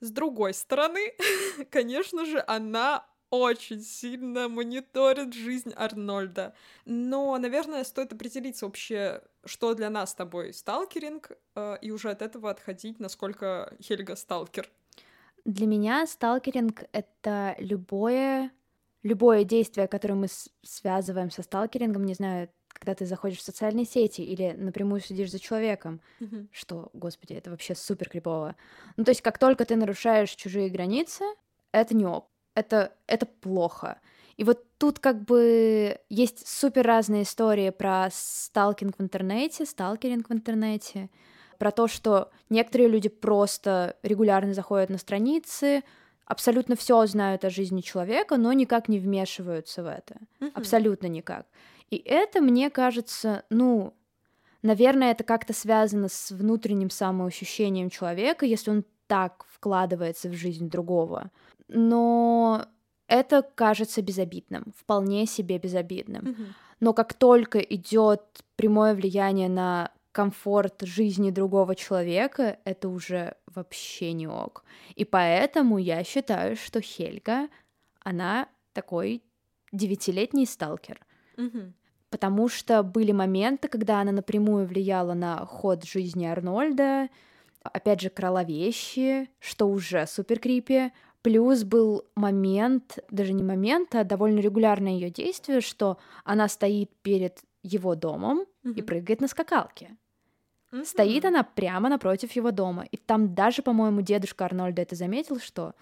С 0.00 0.10
другой 0.10 0.52
стороны, 0.52 1.14
конечно 1.70 2.26
же, 2.26 2.44
она 2.46 3.06
очень 3.30 3.80
сильно 3.80 4.48
мониторит 4.48 5.32
жизнь 5.32 5.72
Арнольда. 5.74 6.54
Но, 6.84 7.36
наверное, 7.38 7.84
стоит 7.84 8.12
определиться 8.12 8.66
вообще, 8.66 9.22
что 9.44 9.74
для 9.74 9.90
нас 9.90 10.10
с 10.10 10.14
тобой 10.14 10.52
сталкеринг, 10.52 11.32
э, 11.54 11.76
и 11.80 11.90
уже 11.90 12.10
от 12.10 12.22
этого 12.22 12.50
отходить, 12.50 13.00
насколько 13.00 13.74
Хельга 13.82 14.16
сталкер. 14.16 14.68
Для 15.44 15.66
меня 15.66 16.06
сталкеринг— 16.06 16.84
это 16.92 17.56
любое, 17.58 18.50
любое 19.02 19.44
действие, 19.44 19.88
которое 19.88 20.14
мы 20.14 20.28
связываем 20.62 21.30
со 21.30 21.42
сталкерингом, 21.42 22.04
не 22.04 22.14
знаю, 22.14 22.48
когда 22.78 22.94
ты 22.94 23.06
заходишь 23.06 23.38
в 23.38 23.42
социальные 23.42 23.86
сети 23.86 24.20
или 24.20 24.54
напрямую 24.56 25.00
следишь 25.00 25.30
за 25.30 25.38
человеком, 25.38 26.00
что, 26.52 26.90
господи, 26.92 27.32
это 27.32 27.50
вообще 27.50 27.74
супер 27.74 28.08
крипово. 28.08 28.54
Ну, 28.96 29.04
то 29.04 29.10
есть, 29.10 29.22
как 29.22 29.38
только 29.38 29.64
ты 29.64 29.76
нарушаешь 29.76 30.30
чужие 30.30 30.68
границы, 30.68 31.24
это 31.72 31.96
не 31.96 32.06
ок. 32.06 32.28
Это, 32.54 32.92
это 33.06 33.26
плохо. 33.26 34.00
И 34.36 34.44
вот 34.44 34.64
тут 34.78 34.98
как 34.98 35.22
бы 35.24 35.98
есть 36.08 36.46
супер 36.46 36.86
разные 36.86 37.22
истории 37.22 37.70
про 37.70 38.08
сталкинг 38.12 38.98
в 38.98 39.02
интернете, 39.02 39.64
сталкеринг 39.64 40.28
в 40.28 40.32
интернете, 40.32 41.10
про 41.58 41.70
то, 41.70 41.88
что 41.88 42.30
некоторые 42.50 42.88
люди 42.88 43.08
просто 43.08 43.96
регулярно 44.02 44.52
заходят 44.52 44.90
на 44.90 44.98
страницы, 44.98 45.82
абсолютно 46.26 46.76
все 46.76 47.06
знают 47.06 47.44
о 47.44 47.50
жизни 47.50 47.80
человека, 47.80 48.36
но 48.36 48.52
никак 48.52 48.88
не 48.88 48.98
вмешиваются 48.98 49.82
в 49.82 49.86
это. 49.86 50.16
Абсолютно 50.54 51.06
никак. 51.06 51.46
И 51.90 51.96
это, 51.96 52.40
мне 52.40 52.70
кажется, 52.70 53.44
ну, 53.50 53.94
наверное, 54.62 55.12
это 55.12 55.24
как-то 55.24 55.52
связано 55.52 56.08
с 56.08 56.30
внутренним 56.30 56.90
самоощущением 56.90 57.90
человека. 57.90 58.46
Если 58.46 58.70
он 58.70 58.84
так 59.06 59.46
вкладывается 59.48 60.28
в 60.28 60.32
жизнь 60.32 60.68
другого. 60.68 61.30
Но 61.68 62.66
это 63.06 63.42
кажется 63.42 64.02
безобидным, 64.02 64.72
вполне 64.76 65.26
себе 65.26 65.58
безобидным. 65.58 66.54
Но 66.80 66.92
как 66.92 67.14
только 67.14 67.58
идет 67.58 68.22
прямое 68.56 68.94
влияние 68.94 69.48
на 69.48 69.90
комфорт 70.12 70.82
жизни 70.82 71.30
другого 71.30 71.74
человека, 71.74 72.58
это 72.64 72.88
уже 72.88 73.36
вообще 73.54 74.12
не 74.12 74.26
ок. 74.26 74.64
И 74.94 75.04
поэтому 75.04 75.78
я 75.78 76.04
считаю, 76.04 76.56
что 76.56 76.80
Хельга, 76.80 77.48
она 78.00 78.48
такой 78.72 79.22
девятилетний 79.72 80.46
сталкер. 80.46 81.05
Мгм. 81.36 81.74
Потому 82.10 82.48
что 82.48 82.82
были 82.82 83.12
моменты, 83.12 83.68
когда 83.68 84.00
она 84.00 84.12
напрямую 84.12 84.66
влияла 84.66 85.14
на 85.14 85.44
ход 85.44 85.84
жизни 85.84 86.24
Арнольда, 86.24 87.08
опять 87.62 88.00
же, 88.00 88.10
крала 88.10 88.44
вещи, 88.44 89.28
что 89.40 89.68
уже 89.68 90.06
супер 90.06 90.38
creepy. 90.38 90.92
Плюс 91.22 91.64
был 91.64 92.04
момент, 92.14 92.98
даже 93.10 93.32
не 93.32 93.42
момент, 93.42 93.94
а 93.96 94.04
довольно 94.04 94.38
регулярное 94.38 94.92
ее 94.92 95.10
действие, 95.10 95.60
что 95.60 95.98
она 96.24 96.48
стоит 96.48 96.90
перед 97.02 97.40
его 97.64 97.96
домом 97.96 98.46
и 98.62 98.68
Мгм. 98.68 98.86
прыгает 98.86 99.20
на 99.20 99.26
скакалке. 99.28 99.96
Мгм. 100.72 100.84
Стоит 100.84 101.24
она 101.24 101.42
прямо 101.42 101.88
напротив 101.88 102.32
его 102.32 102.52
дома. 102.52 102.84
И 102.92 102.96
там 102.96 103.34
даже, 103.34 103.62
по-моему, 103.62 104.02
дедушка 104.02 104.44
Арнольда 104.44 104.82
это 104.82 104.94
заметил, 104.94 105.40
что, 105.40 105.74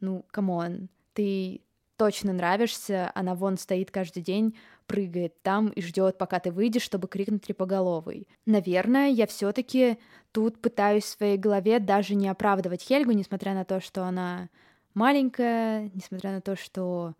ну, 0.00 0.24
come 0.30 0.63
on, 0.63 0.88
ты 1.14 1.60
ей 1.96 2.05
точно 2.05 2.32
нравишься, 2.32 3.10
она 3.14 3.34
вон 3.34 3.56
стоит 3.58 3.90
каждый 3.90 4.22
день, 4.22 4.56
прыгает 4.86 5.42
там 5.42 5.68
и 5.68 5.82
ждет, 5.82 6.18
пока 6.18 6.38
ты 6.40 6.50
выйдешь, 6.50 6.82
чтобы 6.82 7.08
крикнуть 7.08 7.42
репоголовый. 7.42 8.28
Наверное, 8.46 9.08
я 9.08 9.26
все 9.26 9.52
таки 9.52 9.98
тут 10.32 10.60
пытаюсь 10.60 11.04
в 11.04 11.08
своей 11.08 11.36
голове 11.36 11.78
даже 11.78 12.14
не 12.14 12.28
оправдывать 12.28 12.82
Хельгу, 12.82 13.12
несмотря 13.12 13.54
на 13.54 13.64
то, 13.64 13.80
что 13.80 14.04
она 14.04 14.48
маленькая, 14.94 15.90
несмотря 15.94 16.32
на 16.32 16.40
то, 16.40 16.56
что 16.56 17.14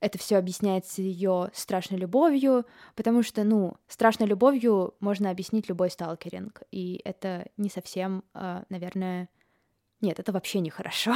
это 0.00 0.18
все 0.18 0.36
объясняется 0.36 1.02
ее 1.02 1.50
страшной 1.52 2.00
любовью, 2.00 2.64
потому 2.96 3.22
что, 3.22 3.44
ну, 3.44 3.76
страшной 3.86 4.28
любовью 4.28 4.94
можно 4.98 5.30
объяснить 5.30 5.68
любой 5.68 5.90
сталкеринг, 5.90 6.62
и 6.72 7.00
это 7.04 7.46
не 7.56 7.68
совсем, 7.68 8.24
а, 8.32 8.64
наверное, 8.70 9.28
нет, 10.00 10.18
это 10.18 10.32
вообще 10.32 10.60
нехорошо. 10.60 11.14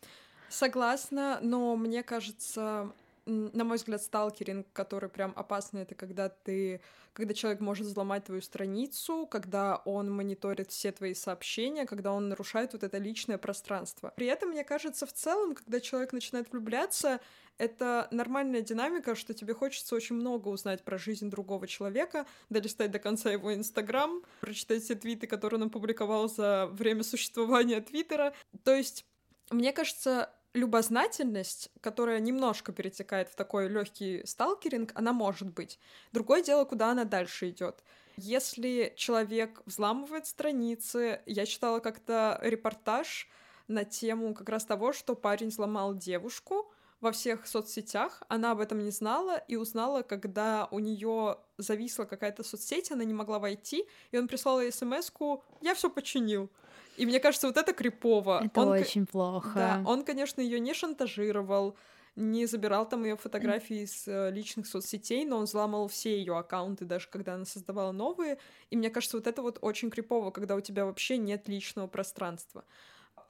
Согласна, 0.48 1.38
но 1.42 1.76
мне 1.76 2.02
кажется, 2.02 2.92
на 3.26 3.64
мой 3.64 3.76
взгляд, 3.76 4.02
сталкеринг, 4.02 4.66
который 4.72 5.08
прям 5.08 5.32
опасный, 5.36 5.82
это 5.82 5.94
когда 5.94 6.28
ты, 6.28 6.80
когда 7.12 7.34
человек 7.34 7.60
может 7.60 7.86
взломать 7.86 8.24
твою 8.24 8.40
страницу, 8.40 9.26
когда 9.28 9.82
он 9.84 10.10
мониторит 10.12 10.70
все 10.70 10.92
твои 10.92 11.12
сообщения, 11.12 11.86
когда 11.86 12.12
он 12.12 12.28
нарушает 12.28 12.72
вот 12.72 12.84
это 12.84 12.98
личное 12.98 13.36
пространство. 13.36 14.12
При 14.16 14.26
этом, 14.26 14.50
мне 14.50 14.64
кажется, 14.64 15.06
в 15.06 15.12
целом, 15.12 15.54
когда 15.54 15.80
человек 15.80 16.12
начинает 16.12 16.50
влюбляться, 16.52 17.20
это 17.58 18.06
нормальная 18.10 18.60
динамика, 18.60 19.14
что 19.14 19.34
тебе 19.34 19.54
хочется 19.54 19.94
очень 19.94 20.16
много 20.16 20.48
узнать 20.48 20.84
про 20.84 20.98
жизнь 20.98 21.28
другого 21.28 21.66
человека, 21.66 22.26
долистать 22.48 22.90
до 22.90 22.98
конца 22.98 23.30
его 23.30 23.52
Инстаграм, 23.54 24.22
прочитать 24.40 24.82
все 24.84 24.94
твиты, 24.94 25.26
которые 25.26 25.60
он 25.60 25.66
опубликовал 25.68 26.28
за 26.28 26.66
время 26.66 27.02
существования 27.02 27.80
Твиттера. 27.80 28.34
То 28.62 28.74
есть, 28.74 29.04
мне 29.50 29.72
кажется, 29.72 30.30
любознательность, 30.56 31.70
которая 31.80 32.18
немножко 32.18 32.72
перетекает 32.72 33.28
в 33.28 33.36
такой 33.36 33.68
легкий 33.68 34.22
сталкеринг, 34.24 34.92
она 34.94 35.12
может 35.12 35.52
быть. 35.52 35.78
Другое 36.12 36.42
дело, 36.42 36.64
куда 36.64 36.90
она 36.90 37.04
дальше 37.04 37.50
идет. 37.50 37.84
Если 38.16 38.94
человек 38.96 39.60
взламывает 39.66 40.26
страницы, 40.26 41.20
я 41.26 41.44
читала 41.44 41.80
как-то 41.80 42.40
репортаж 42.42 43.28
на 43.68 43.84
тему 43.84 44.34
как 44.34 44.48
раз 44.48 44.64
того, 44.64 44.92
что 44.92 45.14
парень 45.14 45.48
взломал 45.48 45.94
девушку 45.94 46.72
во 47.00 47.12
всех 47.12 47.46
соцсетях, 47.46 48.22
она 48.28 48.52
об 48.52 48.60
этом 48.60 48.82
не 48.82 48.90
знала 48.90 49.36
и 49.36 49.56
узнала, 49.56 50.00
когда 50.00 50.66
у 50.70 50.78
нее 50.78 51.36
зависла 51.58 52.04
какая-то 52.04 52.42
соцсеть, 52.42 52.90
она 52.90 53.04
не 53.04 53.12
могла 53.12 53.38
войти, 53.38 53.84
и 54.12 54.18
он 54.18 54.28
прислал 54.28 54.62
ей 54.62 54.72
смс-ку 54.72 55.44
«Я 55.60 55.74
все 55.74 55.90
починил». 55.90 56.50
И 56.96 57.06
мне 57.06 57.20
кажется, 57.20 57.46
вот 57.46 57.56
это 57.56 57.72
крипово. 57.72 58.42
Это 58.44 58.60
Он 58.60 58.68
очень 58.68 59.06
плохо. 59.06 59.52
да, 59.54 59.82
он, 59.84 60.04
конечно, 60.04 60.40
ее 60.40 60.58
не 60.60 60.74
шантажировал, 60.74 61.76
не 62.16 62.46
забирал 62.46 62.88
там 62.88 63.04
ее 63.04 63.16
фотографии 63.16 63.82
из 63.84 64.08
э, 64.08 64.30
личных 64.30 64.66
соцсетей, 64.66 65.24
но 65.24 65.36
он 65.38 65.44
взламывал 65.44 65.88
все 65.88 66.16
ее 66.18 66.38
аккаунты, 66.38 66.86
даже 66.86 67.08
когда 67.08 67.34
она 67.34 67.44
создавала 67.44 67.92
новые. 67.92 68.38
И 68.70 68.76
мне 68.76 68.90
кажется, 68.90 69.18
вот 69.18 69.26
это 69.26 69.42
вот 69.42 69.58
очень 69.60 69.90
крипово, 69.90 70.30
когда 70.30 70.56
у 70.56 70.60
тебя 70.60 70.86
вообще 70.86 71.18
нет 71.18 71.46
личного 71.48 71.86
пространства. 71.86 72.64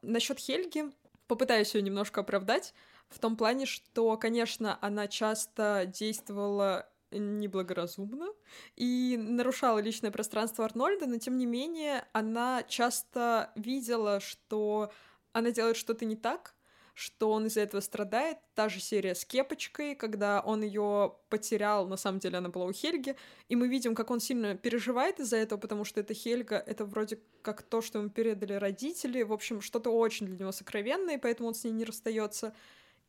Насчет 0.02 0.38
Хельги 0.38 0.84
попытаюсь 1.26 1.74
ее 1.74 1.82
немножко 1.82 2.20
оправдать 2.20 2.74
в 3.08 3.18
том 3.18 3.36
плане, 3.36 3.66
что, 3.66 4.16
конечно, 4.16 4.78
она 4.80 5.08
часто 5.08 5.84
действовала 5.86 6.88
неблагоразумно 7.10 8.26
и 8.74 9.16
нарушала 9.18 9.78
личное 9.78 10.10
пространство 10.10 10.64
Арнольда, 10.64 11.06
но 11.06 11.18
тем 11.18 11.36
не 11.36 11.46
менее 11.46 12.06
она 12.12 12.62
часто 12.64 13.52
видела, 13.54 14.20
что 14.20 14.90
она 15.32 15.50
делает 15.50 15.76
что-то 15.76 16.04
не 16.04 16.16
так, 16.16 16.56
что 16.96 17.30
он 17.30 17.46
из-за 17.46 17.60
этого 17.60 17.80
страдает. 17.80 18.38
Та 18.54 18.70
же 18.70 18.80
серия 18.80 19.14
с 19.14 19.26
кепочкой, 19.26 19.94
когда 19.94 20.40
он 20.40 20.62
ее 20.62 21.14
потерял, 21.28 21.86
на 21.86 21.98
самом 21.98 22.20
деле 22.20 22.38
она 22.38 22.48
была 22.48 22.64
у 22.64 22.72
Хельги, 22.72 23.16
и 23.48 23.54
мы 23.54 23.68
видим, 23.68 23.94
как 23.94 24.10
он 24.10 24.18
сильно 24.18 24.56
переживает 24.56 25.20
из-за 25.20 25.36
этого, 25.36 25.58
потому 25.58 25.84
что 25.84 26.00
это 26.00 26.14
Хельга, 26.14 26.56
это 26.56 26.86
вроде 26.86 27.20
как 27.42 27.60
то, 27.62 27.82
что 27.82 27.98
ему 27.98 28.08
передали 28.08 28.54
родители, 28.54 29.22
в 29.22 29.32
общем, 29.32 29.60
что-то 29.60 29.90
очень 29.90 30.26
для 30.26 30.38
него 30.38 30.52
сокровенное, 30.52 31.18
поэтому 31.18 31.50
он 31.50 31.54
с 31.54 31.64
ней 31.64 31.72
не 31.72 31.84
расстается. 31.84 32.54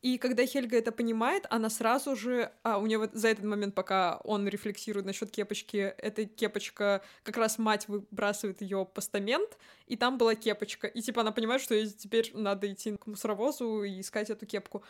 И 0.00 0.16
когда 0.18 0.46
Хельга 0.46 0.78
это 0.78 0.92
понимает, 0.92 1.46
она 1.50 1.68
сразу 1.68 2.14
же, 2.14 2.52
а 2.62 2.78
у 2.78 2.86
нее 2.86 2.98
вот 2.98 3.10
за 3.14 3.28
этот 3.28 3.44
момент, 3.44 3.74
пока 3.74 4.18
он 4.22 4.46
рефлексирует 4.46 5.06
насчет 5.06 5.30
кепочки, 5.30 5.76
эта 5.76 6.24
кепочка, 6.24 7.02
как 7.24 7.36
раз 7.36 7.58
мать 7.58 7.88
выбрасывает 7.88 8.60
ее 8.60 8.86
постамент, 8.86 9.58
и 9.86 9.96
там 9.96 10.16
была 10.16 10.36
кепочка. 10.36 10.86
И 10.86 11.02
типа 11.02 11.22
она 11.22 11.32
понимает, 11.32 11.60
что 11.60 11.74
ей 11.74 11.88
теперь 11.88 12.30
надо 12.34 12.72
идти 12.72 12.96
к 12.96 13.06
мусоровозу 13.08 13.82
и 13.82 14.00
искать 14.00 14.30
эту 14.30 14.46
кепку. 14.46 14.84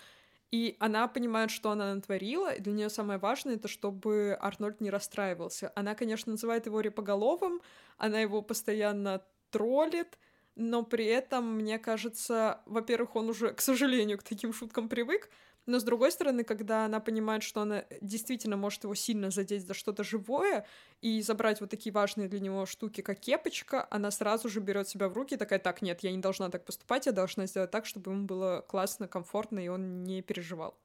И 0.50 0.76
она 0.78 1.08
понимает, 1.08 1.50
что 1.50 1.70
она 1.70 1.94
натворила, 1.94 2.52
и 2.52 2.60
для 2.60 2.72
нее 2.72 2.90
самое 2.90 3.18
важное 3.18 3.56
это, 3.56 3.68
чтобы 3.68 4.36
Арнольд 4.40 4.80
не 4.80 4.90
расстраивался. 4.90 5.72
Она, 5.74 5.94
конечно, 5.94 6.32
называет 6.32 6.66
его 6.66 6.80
репоголовым, 6.80 7.62
она 7.96 8.20
его 8.20 8.42
постоянно 8.42 9.22
троллит, 9.50 10.18
но 10.58 10.82
при 10.82 11.06
этом, 11.06 11.54
мне 11.54 11.78
кажется, 11.78 12.60
во-первых, 12.66 13.14
он 13.14 13.30
уже, 13.30 13.54
к 13.54 13.60
сожалению, 13.60 14.18
к 14.18 14.24
таким 14.24 14.52
шуткам 14.52 14.88
привык, 14.88 15.30
но 15.66 15.78
с 15.78 15.84
другой 15.84 16.10
стороны, 16.10 16.42
когда 16.42 16.84
она 16.84 16.98
понимает, 16.98 17.44
что 17.44 17.60
она 17.60 17.84
действительно 18.00 18.56
может 18.56 18.82
его 18.82 18.94
сильно 18.96 19.30
задеть 19.30 19.66
за 19.66 19.74
что-то 19.74 20.02
живое 20.02 20.66
и 21.00 21.22
забрать 21.22 21.60
вот 21.60 21.70
такие 21.70 21.92
важные 21.92 22.28
для 22.28 22.40
него 22.40 22.66
штуки, 22.66 23.02
как 23.02 23.20
кепочка, 23.20 23.86
она 23.90 24.10
сразу 24.10 24.48
же 24.48 24.58
берет 24.58 24.88
себя 24.88 25.08
в 25.08 25.12
руки 25.12 25.36
и 25.36 25.38
такая, 25.38 25.60
так, 25.60 25.80
нет, 25.80 26.00
я 26.00 26.10
не 26.10 26.18
должна 26.18 26.50
так 26.50 26.64
поступать, 26.64 27.06
я 27.06 27.12
должна 27.12 27.46
сделать 27.46 27.70
так, 27.70 27.86
чтобы 27.86 28.10
ему 28.10 28.24
было 28.24 28.64
классно, 28.66 29.06
комфортно, 29.06 29.60
и 29.60 29.68
он 29.68 30.02
не 30.02 30.22
переживал. 30.22 30.76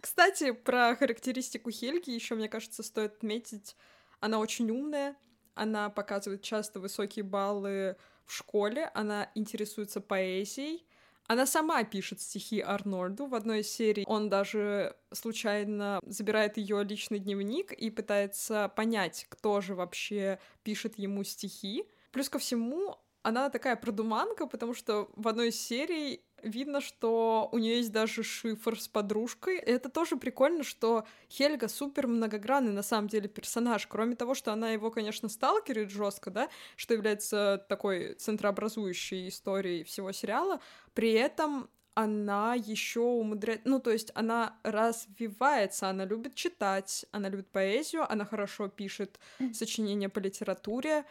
Кстати, 0.00 0.52
про 0.52 0.96
характеристику 0.96 1.70
Хельги 1.70 2.10
еще, 2.10 2.34
мне 2.34 2.48
кажется, 2.48 2.82
стоит 2.82 3.16
отметить, 3.16 3.76
она 4.20 4.38
очень 4.38 4.70
умная, 4.70 5.16
она 5.56 5.90
показывает 5.90 6.42
часто 6.42 6.78
высокие 6.78 7.24
баллы 7.24 7.96
в 8.24 8.32
школе, 8.32 8.90
она 8.94 9.30
интересуется 9.34 10.00
поэзией, 10.00 10.86
она 11.28 11.46
сама 11.46 11.82
пишет 11.82 12.20
стихи 12.20 12.60
Арнольду. 12.60 13.26
В 13.26 13.34
одной 13.34 13.60
из 13.60 13.70
серий 13.70 14.04
он 14.06 14.28
даже 14.28 14.94
случайно 15.12 16.00
забирает 16.04 16.56
ее 16.56 16.84
личный 16.84 17.18
дневник 17.18 17.72
и 17.72 17.90
пытается 17.90 18.68
понять, 18.76 19.26
кто 19.28 19.60
же 19.60 19.74
вообще 19.74 20.38
пишет 20.62 20.98
ему 20.98 21.24
стихи. 21.24 21.84
Плюс 22.12 22.28
ко 22.28 22.38
всему, 22.38 22.96
она 23.22 23.50
такая 23.50 23.74
продуманка, 23.74 24.46
потому 24.46 24.72
что 24.72 25.10
в 25.16 25.26
одной 25.26 25.48
из 25.48 25.60
серий 25.60 26.24
видно, 26.42 26.80
что 26.80 27.48
у 27.52 27.58
нее 27.58 27.78
есть 27.78 27.92
даже 27.92 28.22
шифр 28.22 28.80
с 28.80 28.88
подружкой. 28.88 29.56
Это 29.58 29.88
тоже 29.88 30.16
прикольно, 30.16 30.62
что 30.62 31.06
Хельга 31.30 31.68
супер 31.68 32.06
многогранный 32.06 32.72
на 32.72 32.82
самом 32.82 33.08
деле 33.08 33.28
персонаж. 33.28 33.86
Кроме 33.86 34.16
того, 34.16 34.34
что 34.34 34.52
она 34.52 34.70
его, 34.70 34.90
конечно, 34.90 35.28
сталкерит 35.28 35.90
жестко, 35.90 36.30
да, 36.30 36.48
что 36.76 36.94
является 36.94 37.64
такой 37.68 38.14
центрообразующей 38.14 39.28
историей 39.28 39.84
всего 39.84 40.12
сериала, 40.12 40.60
при 40.94 41.12
этом 41.12 41.68
она 41.94 42.54
еще 42.54 43.00
умудряет, 43.00 43.62
ну, 43.64 43.80
то 43.80 43.90
есть 43.90 44.12
она 44.14 44.58
развивается, 44.62 45.88
она 45.88 46.04
любит 46.04 46.34
читать, 46.34 47.06
она 47.10 47.30
любит 47.30 47.48
поэзию, 47.48 48.10
она 48.10 48.26
хорошо 48.26 48.68
пишет 48.68 49.18
сочинения 49.54 50.10
по 50.10 50.18
литературе, 50.18 51.06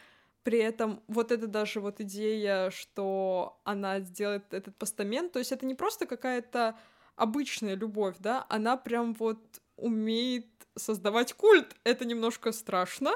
при 0.46 0.60
этом 0.60 1.02
вот 1.08 1.32
это 1.32 1.48
даже 1.48 1.80
вот 1.80 2.00
идея, 2.00 2.70
что 2.70 3.58
она 3.64 3.98
сделает 3.98 4.54
этот 4.54 4.76
постамент, 4.76 5.32
то 5.32 5.40
есть 5.40 5.50
это 5.50 5.66
не 5.66 5.74
просто 5.74 6.06
какая-то 6.06 6.78
обычная 7.16 7.74
любовь, 7.74 8.14
да, 8.20 8.46
она 8.48 8.76
прям 8.76 9.12
вот 9.14 9.40
умеет 9.74 10.46
создавать 10.76 11.32
культ. 11.32 11.74
Это 11.82 12.04
немножко 12.04 12.52
страшно. 12.52 13.10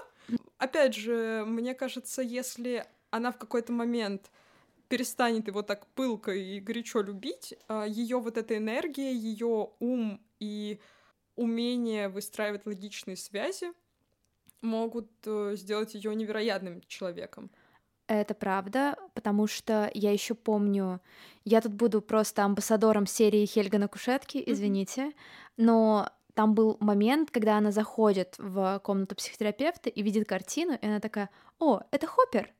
Опять 0.58 0.96
же, 0.96 1.44
мне 1.46 1.72
кажется, 1.72 2.20
если 2.20 2.84
она 3.10 3.30
в 3.30 3.38
какой-то 3.38 3.72
момент 3.72 4.28
перестанет 4.88 5.46
его 5.46 5.62
так 5.62 5.86
пылко 5.94 6.32
и 6.32 6.58
горячо 6.58 7.00
любить, 7.00 7.54
а, 7.68 7.84
ее 7.84 8.18
вот 8.18 8.38
эта 8.38 8.56
энергия, 8.56 9.12
ее 9.12 9.70
ум 9.78 10.20
и 10.40 10.80
умение 11.36 12.08
выстраивать 12.08 12.66
логичные 12.66 13.16
связи 13.16 13.72
могут 14.62 15.10
э, 15.26 15.54
сделать 15.56 15.94
ее 15.94 16.14
невероятным 16.14 16.82
человеком. 16.86 17.50
Это 18.06 18.34
правда, 18.34 18.96
потому 19.14 19.46
что 19.46 19.90
я 19.94 20.12
еще 20.12 20.34
помню, 20.34 21.00
я 21.44 21.60
тут 21.60 21.72
буду 21.72 22.02
просто 22.02 22.44
амбассадором 22.44 23.06
серии 23.06 23.46
Хельга 23.46 23.78
на 23.78 23.86
кушетке, 23.86 24.42
извините, 24.44 25.02
mm-hmm. 25.02 25.14
но 25.58 26.10
там 26.34 26.54
был 26.54 26.76
момент, 26.80 27.30
когда 27.30 27.58
она 27.58 27.70
заходит 27.70 28.34
в 28.38 28.80
комнату 28.82 29.14
психотерапевта 29.14 29.90
и 29.90 30.02
видит 30.02 30.28
картину, 30.28 30.76
и 30.80 30.86
она 30.86 30.98
такая, 30.98 31.30
о, 31.58 31.82
это 31.90 32.06
Хоппер. 32.06 32.52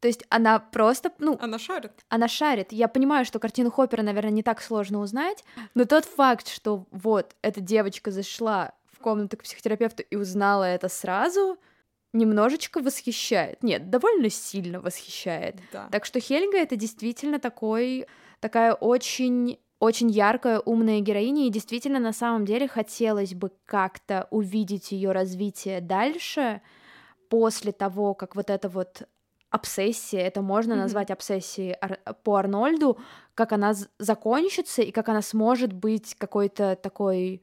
То 0.00 0.08
есть 0.08 0.24
она 0.28 0.58
просто, 0.60 1.12
ну... 1.18 1.36
Она 1.40 1.58
шарит. 1.58 1.92
Она 2.08 2.28
шарит. 2.28 2.72
Я 2.72 2.88
понимаю, 2.88 3.24
что 3.24 3.38
картину 3.38 3.70
Хоппера, 3.70 4.02
наверное, 4.02 4.30
не 4.30 4.42
так 4.42 4.60
сложно 4.60 5.00
узнать, 5.00 5.44
но 5.74 5.84
тот 5.86 6.04
факт, 6.04 6.48
что 6.48 6.86
вот 6.90 7.34
эта 7.42 7.60
девочка 7.60 8.10
зашла 8.10 8.72
в 8.98 9.02
комнату 9.02 9.36
к 9.36 9.42
психотерапевту 9.42 10.02
и 10.02 10.16
узнала 10.16 10.64
это 10.64 10.88
сразу, 10.88 11.58
немножечко 12.12 12.80
восхищает. 12.80 13.62
Нет, 13.62 13.90
довольно 13.90 14.30
сильно 14.30 14.80
восхищает. 14.80 15.56
Да. 15.72 15.88
Так 15.90 16.04
что 16.04 16.20
Хельга 16.20 16.58
это 16.58 16.76
действительно 16.76 17.38
такой, 17.38 18.06
такая 18.40 18.74
очень 18.74 19.58
очень 19.80 20.10
яркая, 20.10 20.58
умная 20.58 20.98
героиня, 20.98 21.46
и 21.46 21.50
действительно, 21.50 22.00
на 22.00 22.12
самом 22.12 22.44
деле, 22.44 22.66
хотелось 22.66 23.32
бы 23.32 23.52
как-то 23.64 24.26
увидеть 24.30 24.90
ее 24.90 25.12
развитие 25.12 25.80
дальше, 25.80 26.60
после 27.28 27.70
того, 27.70 28.14
как 28.14 28.34
вот 28.34 28.50
эта 28.50 28.68
вот 28.68 29.04
обсессия, 29.50 30.20
это 30.20 30.42
можно 30.42 30.72
mm-hmm. 30.72 30.76
назвать 30.76 31.10
обсессией 31.10 31.74
Ар- 31.80 32.00
по 32.22 32.36
Арнольду, 32.36 32.98
как 33.34 33.52
она 33.52 33.72
закончится 33.98 34.82
и 34.82 34.90
как 34.90 35.08
она 35.08 35.22
сможет 35.22 35.72
быть 35.72 36.14
какой-то 36.16 36.76
такой 36.76 37.42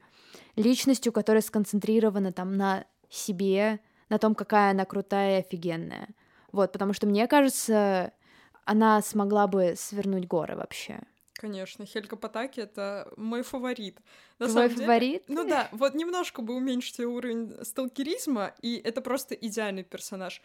личностью, 0.56 1.12
которая 1.12 1.42
сконцентрирована 1.42 2.32
там 2.32 2.56
на 2.56 2.84
себе, 3.08 3.80
на 4.08 4.18
том, 4.18 4.34
какая 4.34 4.70
она 4.70 4.84
крутая 4.84 5.38
и 5.38 5.40
офигенная. 5.40 6.08
Вот, 6.52 6.72
потому 6.72 6.92
что 6.92 7.06
мне 7.06 7.26
кажется, 7.26 8.12
она 8.64 9.02
смогла 9.02 9.46
бы 9.46 9.74
свернуть 9.76 10.26
горы 10.26 10.56
вообще. 10.56 11.00
Конечно, 11.34 11.84
Хельга 11.84 12.16
Патаки— 12.16 12.60
это 12.62 13.12
мой 13.16 13.42
фаворит. 13.42 13.98
На 14.38 14.46
Твой 14.46 14.68
самом 14.70 14.76
фаворит? 14.76 15.24
Деле, 15.26 15.42
ну 15.42 15.48
да, 15.48 15.68
вот 15.72 15.94
немножко 15.94 16.40
бы 16.40 16.54
уменьшить 16.54 16.98
уровень 17.00 17.62
сталкеризма, 17.62 18.54
и 18.62 18.76
это 18.76 19.02
просто 19.02 19.34
идеальный 19.34 19.84
персонаж. 19.84 20.40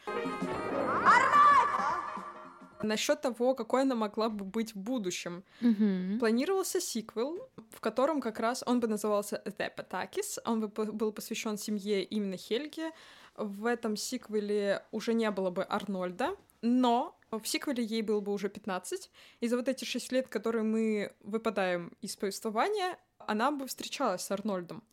Насчет 2.84 3.22
того, 3.22 3.56
какой 3.56 3.82
она 3.82 3.96
могла 3.96 4.30
бы 4.30 4.46
быть 4.46 4.76
в 4.76 4.78
будущем. 4.78 5.44
Mm-hmm. 5.62 6.20
Планировался 6.20 6.80
сиквел, 6.80 7.50
в 7.70 7.80
котором 7.80 8.22
как 8.22 8.39
раз 8.39 8.63
он 8.65 8.80
бы 8.80 8.88
назывался 8.88 9.41
The 9.46 9.72
Patakis, 9.76 10.39
он 10.46 10.62
бы 10.62 10.67
был 10.67 11.12
посвящен 11.12 11.58
семье 11.58 12.04
именно 12.04 12.38
Хельги. 12.38 12.91
В 13.36 13.65
этом 13.65 13.96
сиквеле 13.96 14.84
уже 14.91 15.13
не 15.13 15.30
было 15.32 15.50
бы 15.50 15.63
Арнольда, 15.63 16.36
но 16.62 17.17
в 17.32 17.48
сиквеле 17.48 17.84
ей 17.84 18.02
было 18.02 18.20
бы 18.20 18.34
уже 18.34 18.50
15, 18.50 19.10
и 19.39 19.48
за 19.48 19.56
вот 19.56 19.67
эти 19.70 19.86
6 19.86 20.12
лет, 20.12 20.28
которые 20.28 20.63
мы 20.63 21.13
выпадаем 21.22 21.94
из 22.02 22.15
повествования, 22.17 22.98
она 23.20 23.52
бы 23.52 23.67
встречалась 23.67 24.22
с 24.22 24.32
Арнольдом. 24.32 24.84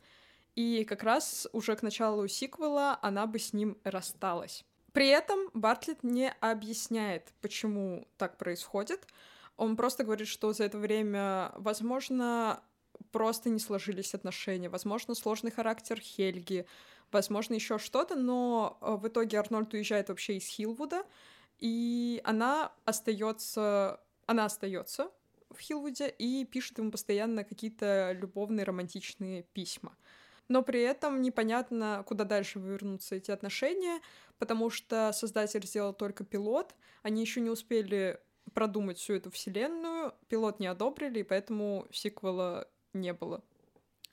И 0.54 0.84
как 0.84 1.02
раз 1.02 1.48
уже 1.52 1.76
к 1.76 1.82
началу 1.82 2.26
сиквела 2.28 2.98
она 3.02 3.26
бы 3.26 3.38
с 3.38 3.52
ним 3.52 3.76
рассталась. 3.84 4.64
При 4.98 5.06
этом 5.06 5.48
Бартлетт 5.54 6.02
не 6.02 6.28
объясняет, 6.40 7.32
почему 7.40 8.08
так 8.16 8.36
происходит. 8.36 9.06
Он 9.56 9.76
просто 9.76 10.02
говорит, 10.02 10.26
что 10.26 10.52
за 10.52 10.64
это 10.64 10.76
время, 10.76 11.52
возможно, 11.54 12.60
просто 13.12 13.48
не 13.48 13.60
сложились 13.60 14.12
отношения, 14.14 14.68
возможно, 14.68 15.14
сложный 15.14 15.52
характер 15.52 16.00
Хельги, 16.00 16.66
возможно, 17.12 17.54
еще 17.54 17.78
что-то, 17.78 18.16
но 18.16 18.76
э, 18.80 18.96
в 18.96 19.06
итоге 19.06 19.38
Арнольд 19.38 19.72
уезжает 19.72 20.08
вообще 20.08 20.38
из 20.38 20.48
Хилвуда, 20.48 21.04
и 21.60 22.20
она 22.24 22.72
остается, 22.84 24.00
она 24.26 24.46
остается 24.46 25.12
в 25.50 25.60
Хилвуде 25.60 26.08
и 26.08 26.44
пишет 26.44 26.78
ему 26.78 26.90
постоянно 26.90 27.44
какие-то 27.44 28.16
любовные 28.20 28.64
романтичные 28.64 29.44
письма. 29.52 29.96
Но 30.48 30.62
при 30.62 30.80
этом 30.80 31.20
непонятно, 31.20 32.02
куда 32.06 32.24
дальше 32.24 32.58
вывернутся 32.58 33.16
эти 33.16 33.30
отношения, 33.30 34.00
потому 34.38 34.70
что 34.70 35.12
создатель 35.12 35.66
сделал 35.66 35.92
только 35.92 36.24
пилот, 36.24 36.74
они 37.02 37.20
еще 37.20 37.40
не 37.40 37.50
успели 37.50 38.18
продумать 38.54 38.98
всю 38.98 39.14
эту 39.14 39.30
вселенную, 39.30 40.14
пилот 40.28 40.58
не 40.58 40.66
одобрили, 40.66 41.20
и 41.20 41.22
поэтому 41.22 41.86
сиквела 41.92 42.66
не 42.94 43.12
было. 43.12 43.42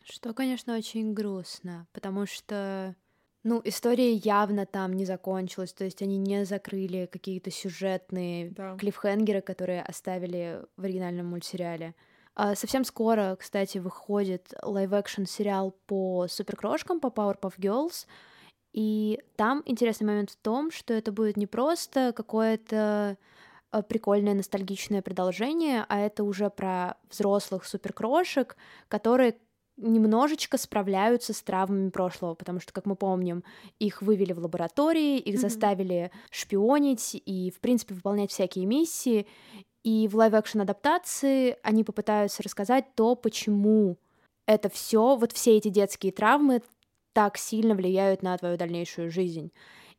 Что, 0.03 0.33
конечно, 0.33 0.75
очень 0.75 1.13
грустно, 1.13 1.87
потому 1.93 2.25
что 2.25 2.95
ну, 3.43 3.61
история 3.63 4.13
явно 4.13 4.65
там 4.65 4.93
не 4.93 5.05
закончилась, 5.05 5.71
то 5.71 5.83
есть 5.83 6.01
они 6.01 6.17
не 6.17 6.45
закрыли 6.45 7.07
какие-то 7.11 7.51
сюжетные 7.51 8.49
да. 8.49 8.75
клиффхенгеры, 8.75 9.41
которые 9.41 9.83
оставили 9.83 10.63
в 10.77 10.83
оригинальном 10.83 11.27
мультсериале. 11.27 11.95
А 12.35 12.55
совсем 12.55 12.83
скоро, 12.83 13.37
кстати, 13.39 13.77
выходит 13.77 14.53
live-action 14.61 15.25
сериал 15.25 15.73
по 15.87 16.27
суперкрошкам, 16.27 16.99
по 16.99 17.07
Powerpuff 17.07 17.53
Girls, 17.57 18.05
и 18.73 19.21
там 19.37 19.63
интересный 19.65 20.05
момент 20.05 20.31
в 20.31 20.35
том, 20.35 20.69
что 20.69 20.93
это 20.93 21.13
будет 21.13 21.37
не 21.37 21.47
просто 21.47 22.11
какое-то 22.13 23.17
а, 23.71 23.81
прикольное 23.81 24.33
ностальгичное 24.33 25.01
продолжение, 25.01 25.85
а 25.87 25.99
это 25.99 26.25
уже 26.25 26.49
про 26.49 26.97
взрослых 27.09 27.63
суперкрошек, 27.63 28.57
которые 28.89 29.37
немножечко 29.77 30.57
справляются 30.57 31.33
с 31.33 31.41
травмами 31.41 31.89
прошлого, 31.89 32.33
потому 32.33 32.59
что, 32.59 32.73
как 32.73 32.85
мы 32.85 32.95
помним, 32.97 33.43
их 33.79 34.01
вывели 34.01 34.33
в 34.33 34.39
лаборатории, 34.39 35.19
их 35.19 35.35
mm-hmm. 35.35 35.39
заставили 35.39 36.11
шпионить 36.29 37.21
и, 37.25 37.51
в 37.51 37.59
принципе, 37.61 37.95
выполнять 37.95 38.31
всякие 38.31 38.65
миссии. 38.65 39.25
И 39.85 40.07
в 40.07 40.15
live-action 40.15 40.61
адаптации 40.61 41.57
они 41.61 41.83
попытаются 41.83 42.41
рассказать 42.41 42.85
то, 42.95 43.15
почему 43.15 43.97
это 44.47 44.67
все, 44.67 45.15
вот 45.15 45.31
все 45.31 45.57
эти 45.57 45.67
детские 45.67 46.11
травмы 46.11 46.63
так 47.13 47.37
сильно 47.37 47.75
влияют 47.75 48.23
на 48.23 48.35
твою 48.35 48.57
дальнейшую 48.57 49.11
жизнь. 49.11 49.51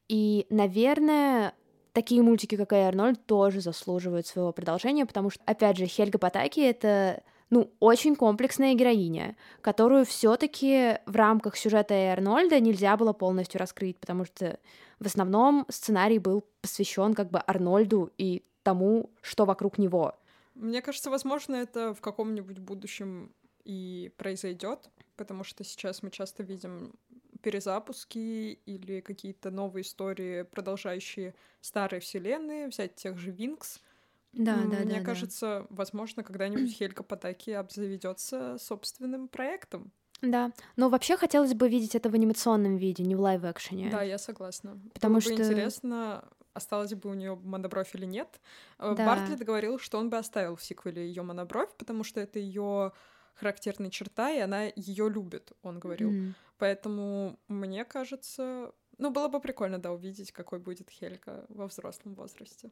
И, 0.08 0.46
наверное, 0.50 1.54
такие 1.92 2.20
мультики, 2.20 2.56
как 2.56 2.72
и 2.72 2.76
Арнольд, 2.76 3.24
тоже 3.26 3.60
заслуживают 3.60 4.26
своего 4.26 4.52
продолжения, 4.52 5.06
потому 5.06 5.30
что, 5.30 5.40
опять 5.46 5.76
же, 5.76 5.86
Хельга 5.86 6.18
Патаки— 6.18 6.60
это 6.62 7.22
ну, 7.50 7.70
очень 7.78 8.16
комплексная 8.16 8.74
героиня, 8.74 9.36
которую 9.60 10.04
все-таки 10.04 10.98
в 11.06 11.14
рамках 11.14 11.56
сюжета 11.56 11.94
Арнольда 11.94 12.58
нельзя 12.58 12.96
было 12.96 13.12
полностью 13.12 13.60
раскрыть, 13.60 13.98
потому 14.00 14.24
что 14.24 14.58
в 14.98 15.06
основном 15.06 15.64
сценарий 15.68 16.18
был 16.18 16.44
посвящен 16.60 17.14
как 17.14 17.30
бы 17.30 17.38
Арнольду 17.38 18.10
и 18.18 18.42
тому, 18.66 19.10
что 19.22 19.44
вокруг 19.44 19.78
него. 19.78 20.14
Мне 20.54 20.82
кажется, 20.82 21.10
возможно, 21.10 21.54
это 21.54 21.94
в 21.94 22.00
каком-нибудь 22.00 22.58
будущем 22.58 23.32
и 23.64 24.12
произойдет, 24.16 24.90
потому 25.16 25.44
что 25.44 25.64
сейчас 25.64 26.02
мы 26.02 26.10
часто 26.10 26.42
видим 26.42 26.94
перезапуски 27.42 28.58
или 28.66 29.00
какие-то 29.00 29.50
новые 29.50 29.82
истории, 29.82 30.42
продолжающие 30.42 31.34
старые 31.60 32.00
вселенные, 32.00 32.68
взять 32.68 32.96
тех 32.96 33.18
же 33.18 33.30
Винкс— 33.30 33.80
да, 34.36 34.56
да, 34.56 34.78
Мне 34.84 34.98
да, 34.98 35.00
кажется, 35.00 35.46
да. 35.46 35.66
возможно, 35.70 36.22
когда-нибудь 36.22 36.70
Хелька 36.76 37.02
Патаки 37.02 37.50
обзаведется 37.52 38.58
собственным 38.58 39.28
проектом. 39.28 39.92
Да, 40.22 40.52
но 40.76 40.88
вообще 40.88 41.16
хотелось 41.16 41.54
бы 41.54 41.68
видеть 41.68 41.94
это 41.94 42.08
в 42.08 42.14
анимационном 42.14 42.76
виде, 42.76 43.02
не 43.02 43.14
в 43.14 43.20
лайв-экшене. 43.20 43.90
Да, 43.90 44.02
я 44.02 44.16
согласна. 44.18 44.80
Потому 44.94 45.14
Было 45.14 45.20
что 45.20 45.34
бы 45.34 45.42
интересно, 45.42 46.24
осталась 46.56 46.94
бы 46.94 47.10
у 47.10 47.14
нее 47.14 47.36
монобровь 47.36 47.94
или 47.94 48.06
нет. 48.06 48.40
Э, 48.78 48.94
да. 48.96 49.06
Бартлетт 49.06 49.40
говорил, 49.40 49.78
что 49.78 49.98
он 49.98 50.10
бы 50.10 50.16
оставил 50.16 50.56
в 50.56 50.62
сиквеле 50.62 51.06
ее 51.06 51.22
монобровь, 51.22 51.70
потому 51.76 52.04
что 52.04 52.20
это 52.20 52.38
ее 52.38 52.92
характерная 53.34 53.90
черта, 53.90 54.30
и 54.30 54.38
она 54.38 54.64
ее 54.74 55.08
любит, 55.08 55.52
он 55.62 55.78
говорил. 55.78 56.10
Mm. 56.10 56.32
Поэтому 56.58 57.38
мне 57.48 57.84
кажется, 57.84 58.72
ну 58.98 59.10
было 59.10 59.28
бы 59.28 59.40
прикольно, 59.40 59.78
да, 59.78 59.92
увидеть, 59.92 60.32
какой 60.32 60.58
будет 60.58 60.90
Хелька 60.90 61.44
во 61.48 61.66
взрослом 61.66 62.14
возрасте. 62.14 62.70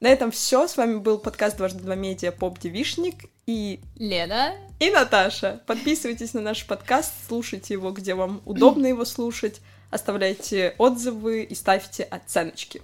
На 0.00 0.08
этом 0.08 0.30
все. 0.30 0.66
С 0.66 0.78
вами 0.78 0.96
был 0.96 1.18
подкаст 1.18 1.58
«Дважды 1.58 1.82
два 1.82 1.94
медиа» 1.94 2.32
Поп 2.32 2.58
Девишник 2.58 3.26
и 3.46 3.80
Лена 3.96 4.54
и 4.78 4.88
Наташа. 4.88 5.62
Подписывайтесь 5.66 6.32
на 6.32 6.40
наш 6.40 6.66
подкаст, 6.66 7.12
слушайте 7.28 7.74
его, 7.74 7.90
где 7.90 8.14
вам 8.14 8.40
удобно 8.46 8.86
его 8.86 9.04
слушать, 9.04 9.60
оставляйте 9.90 10.74
отзывы 10.78 11.42
и 11.42 11.54
ставьте 11.54 12.04
оценочки. 12.04 12.82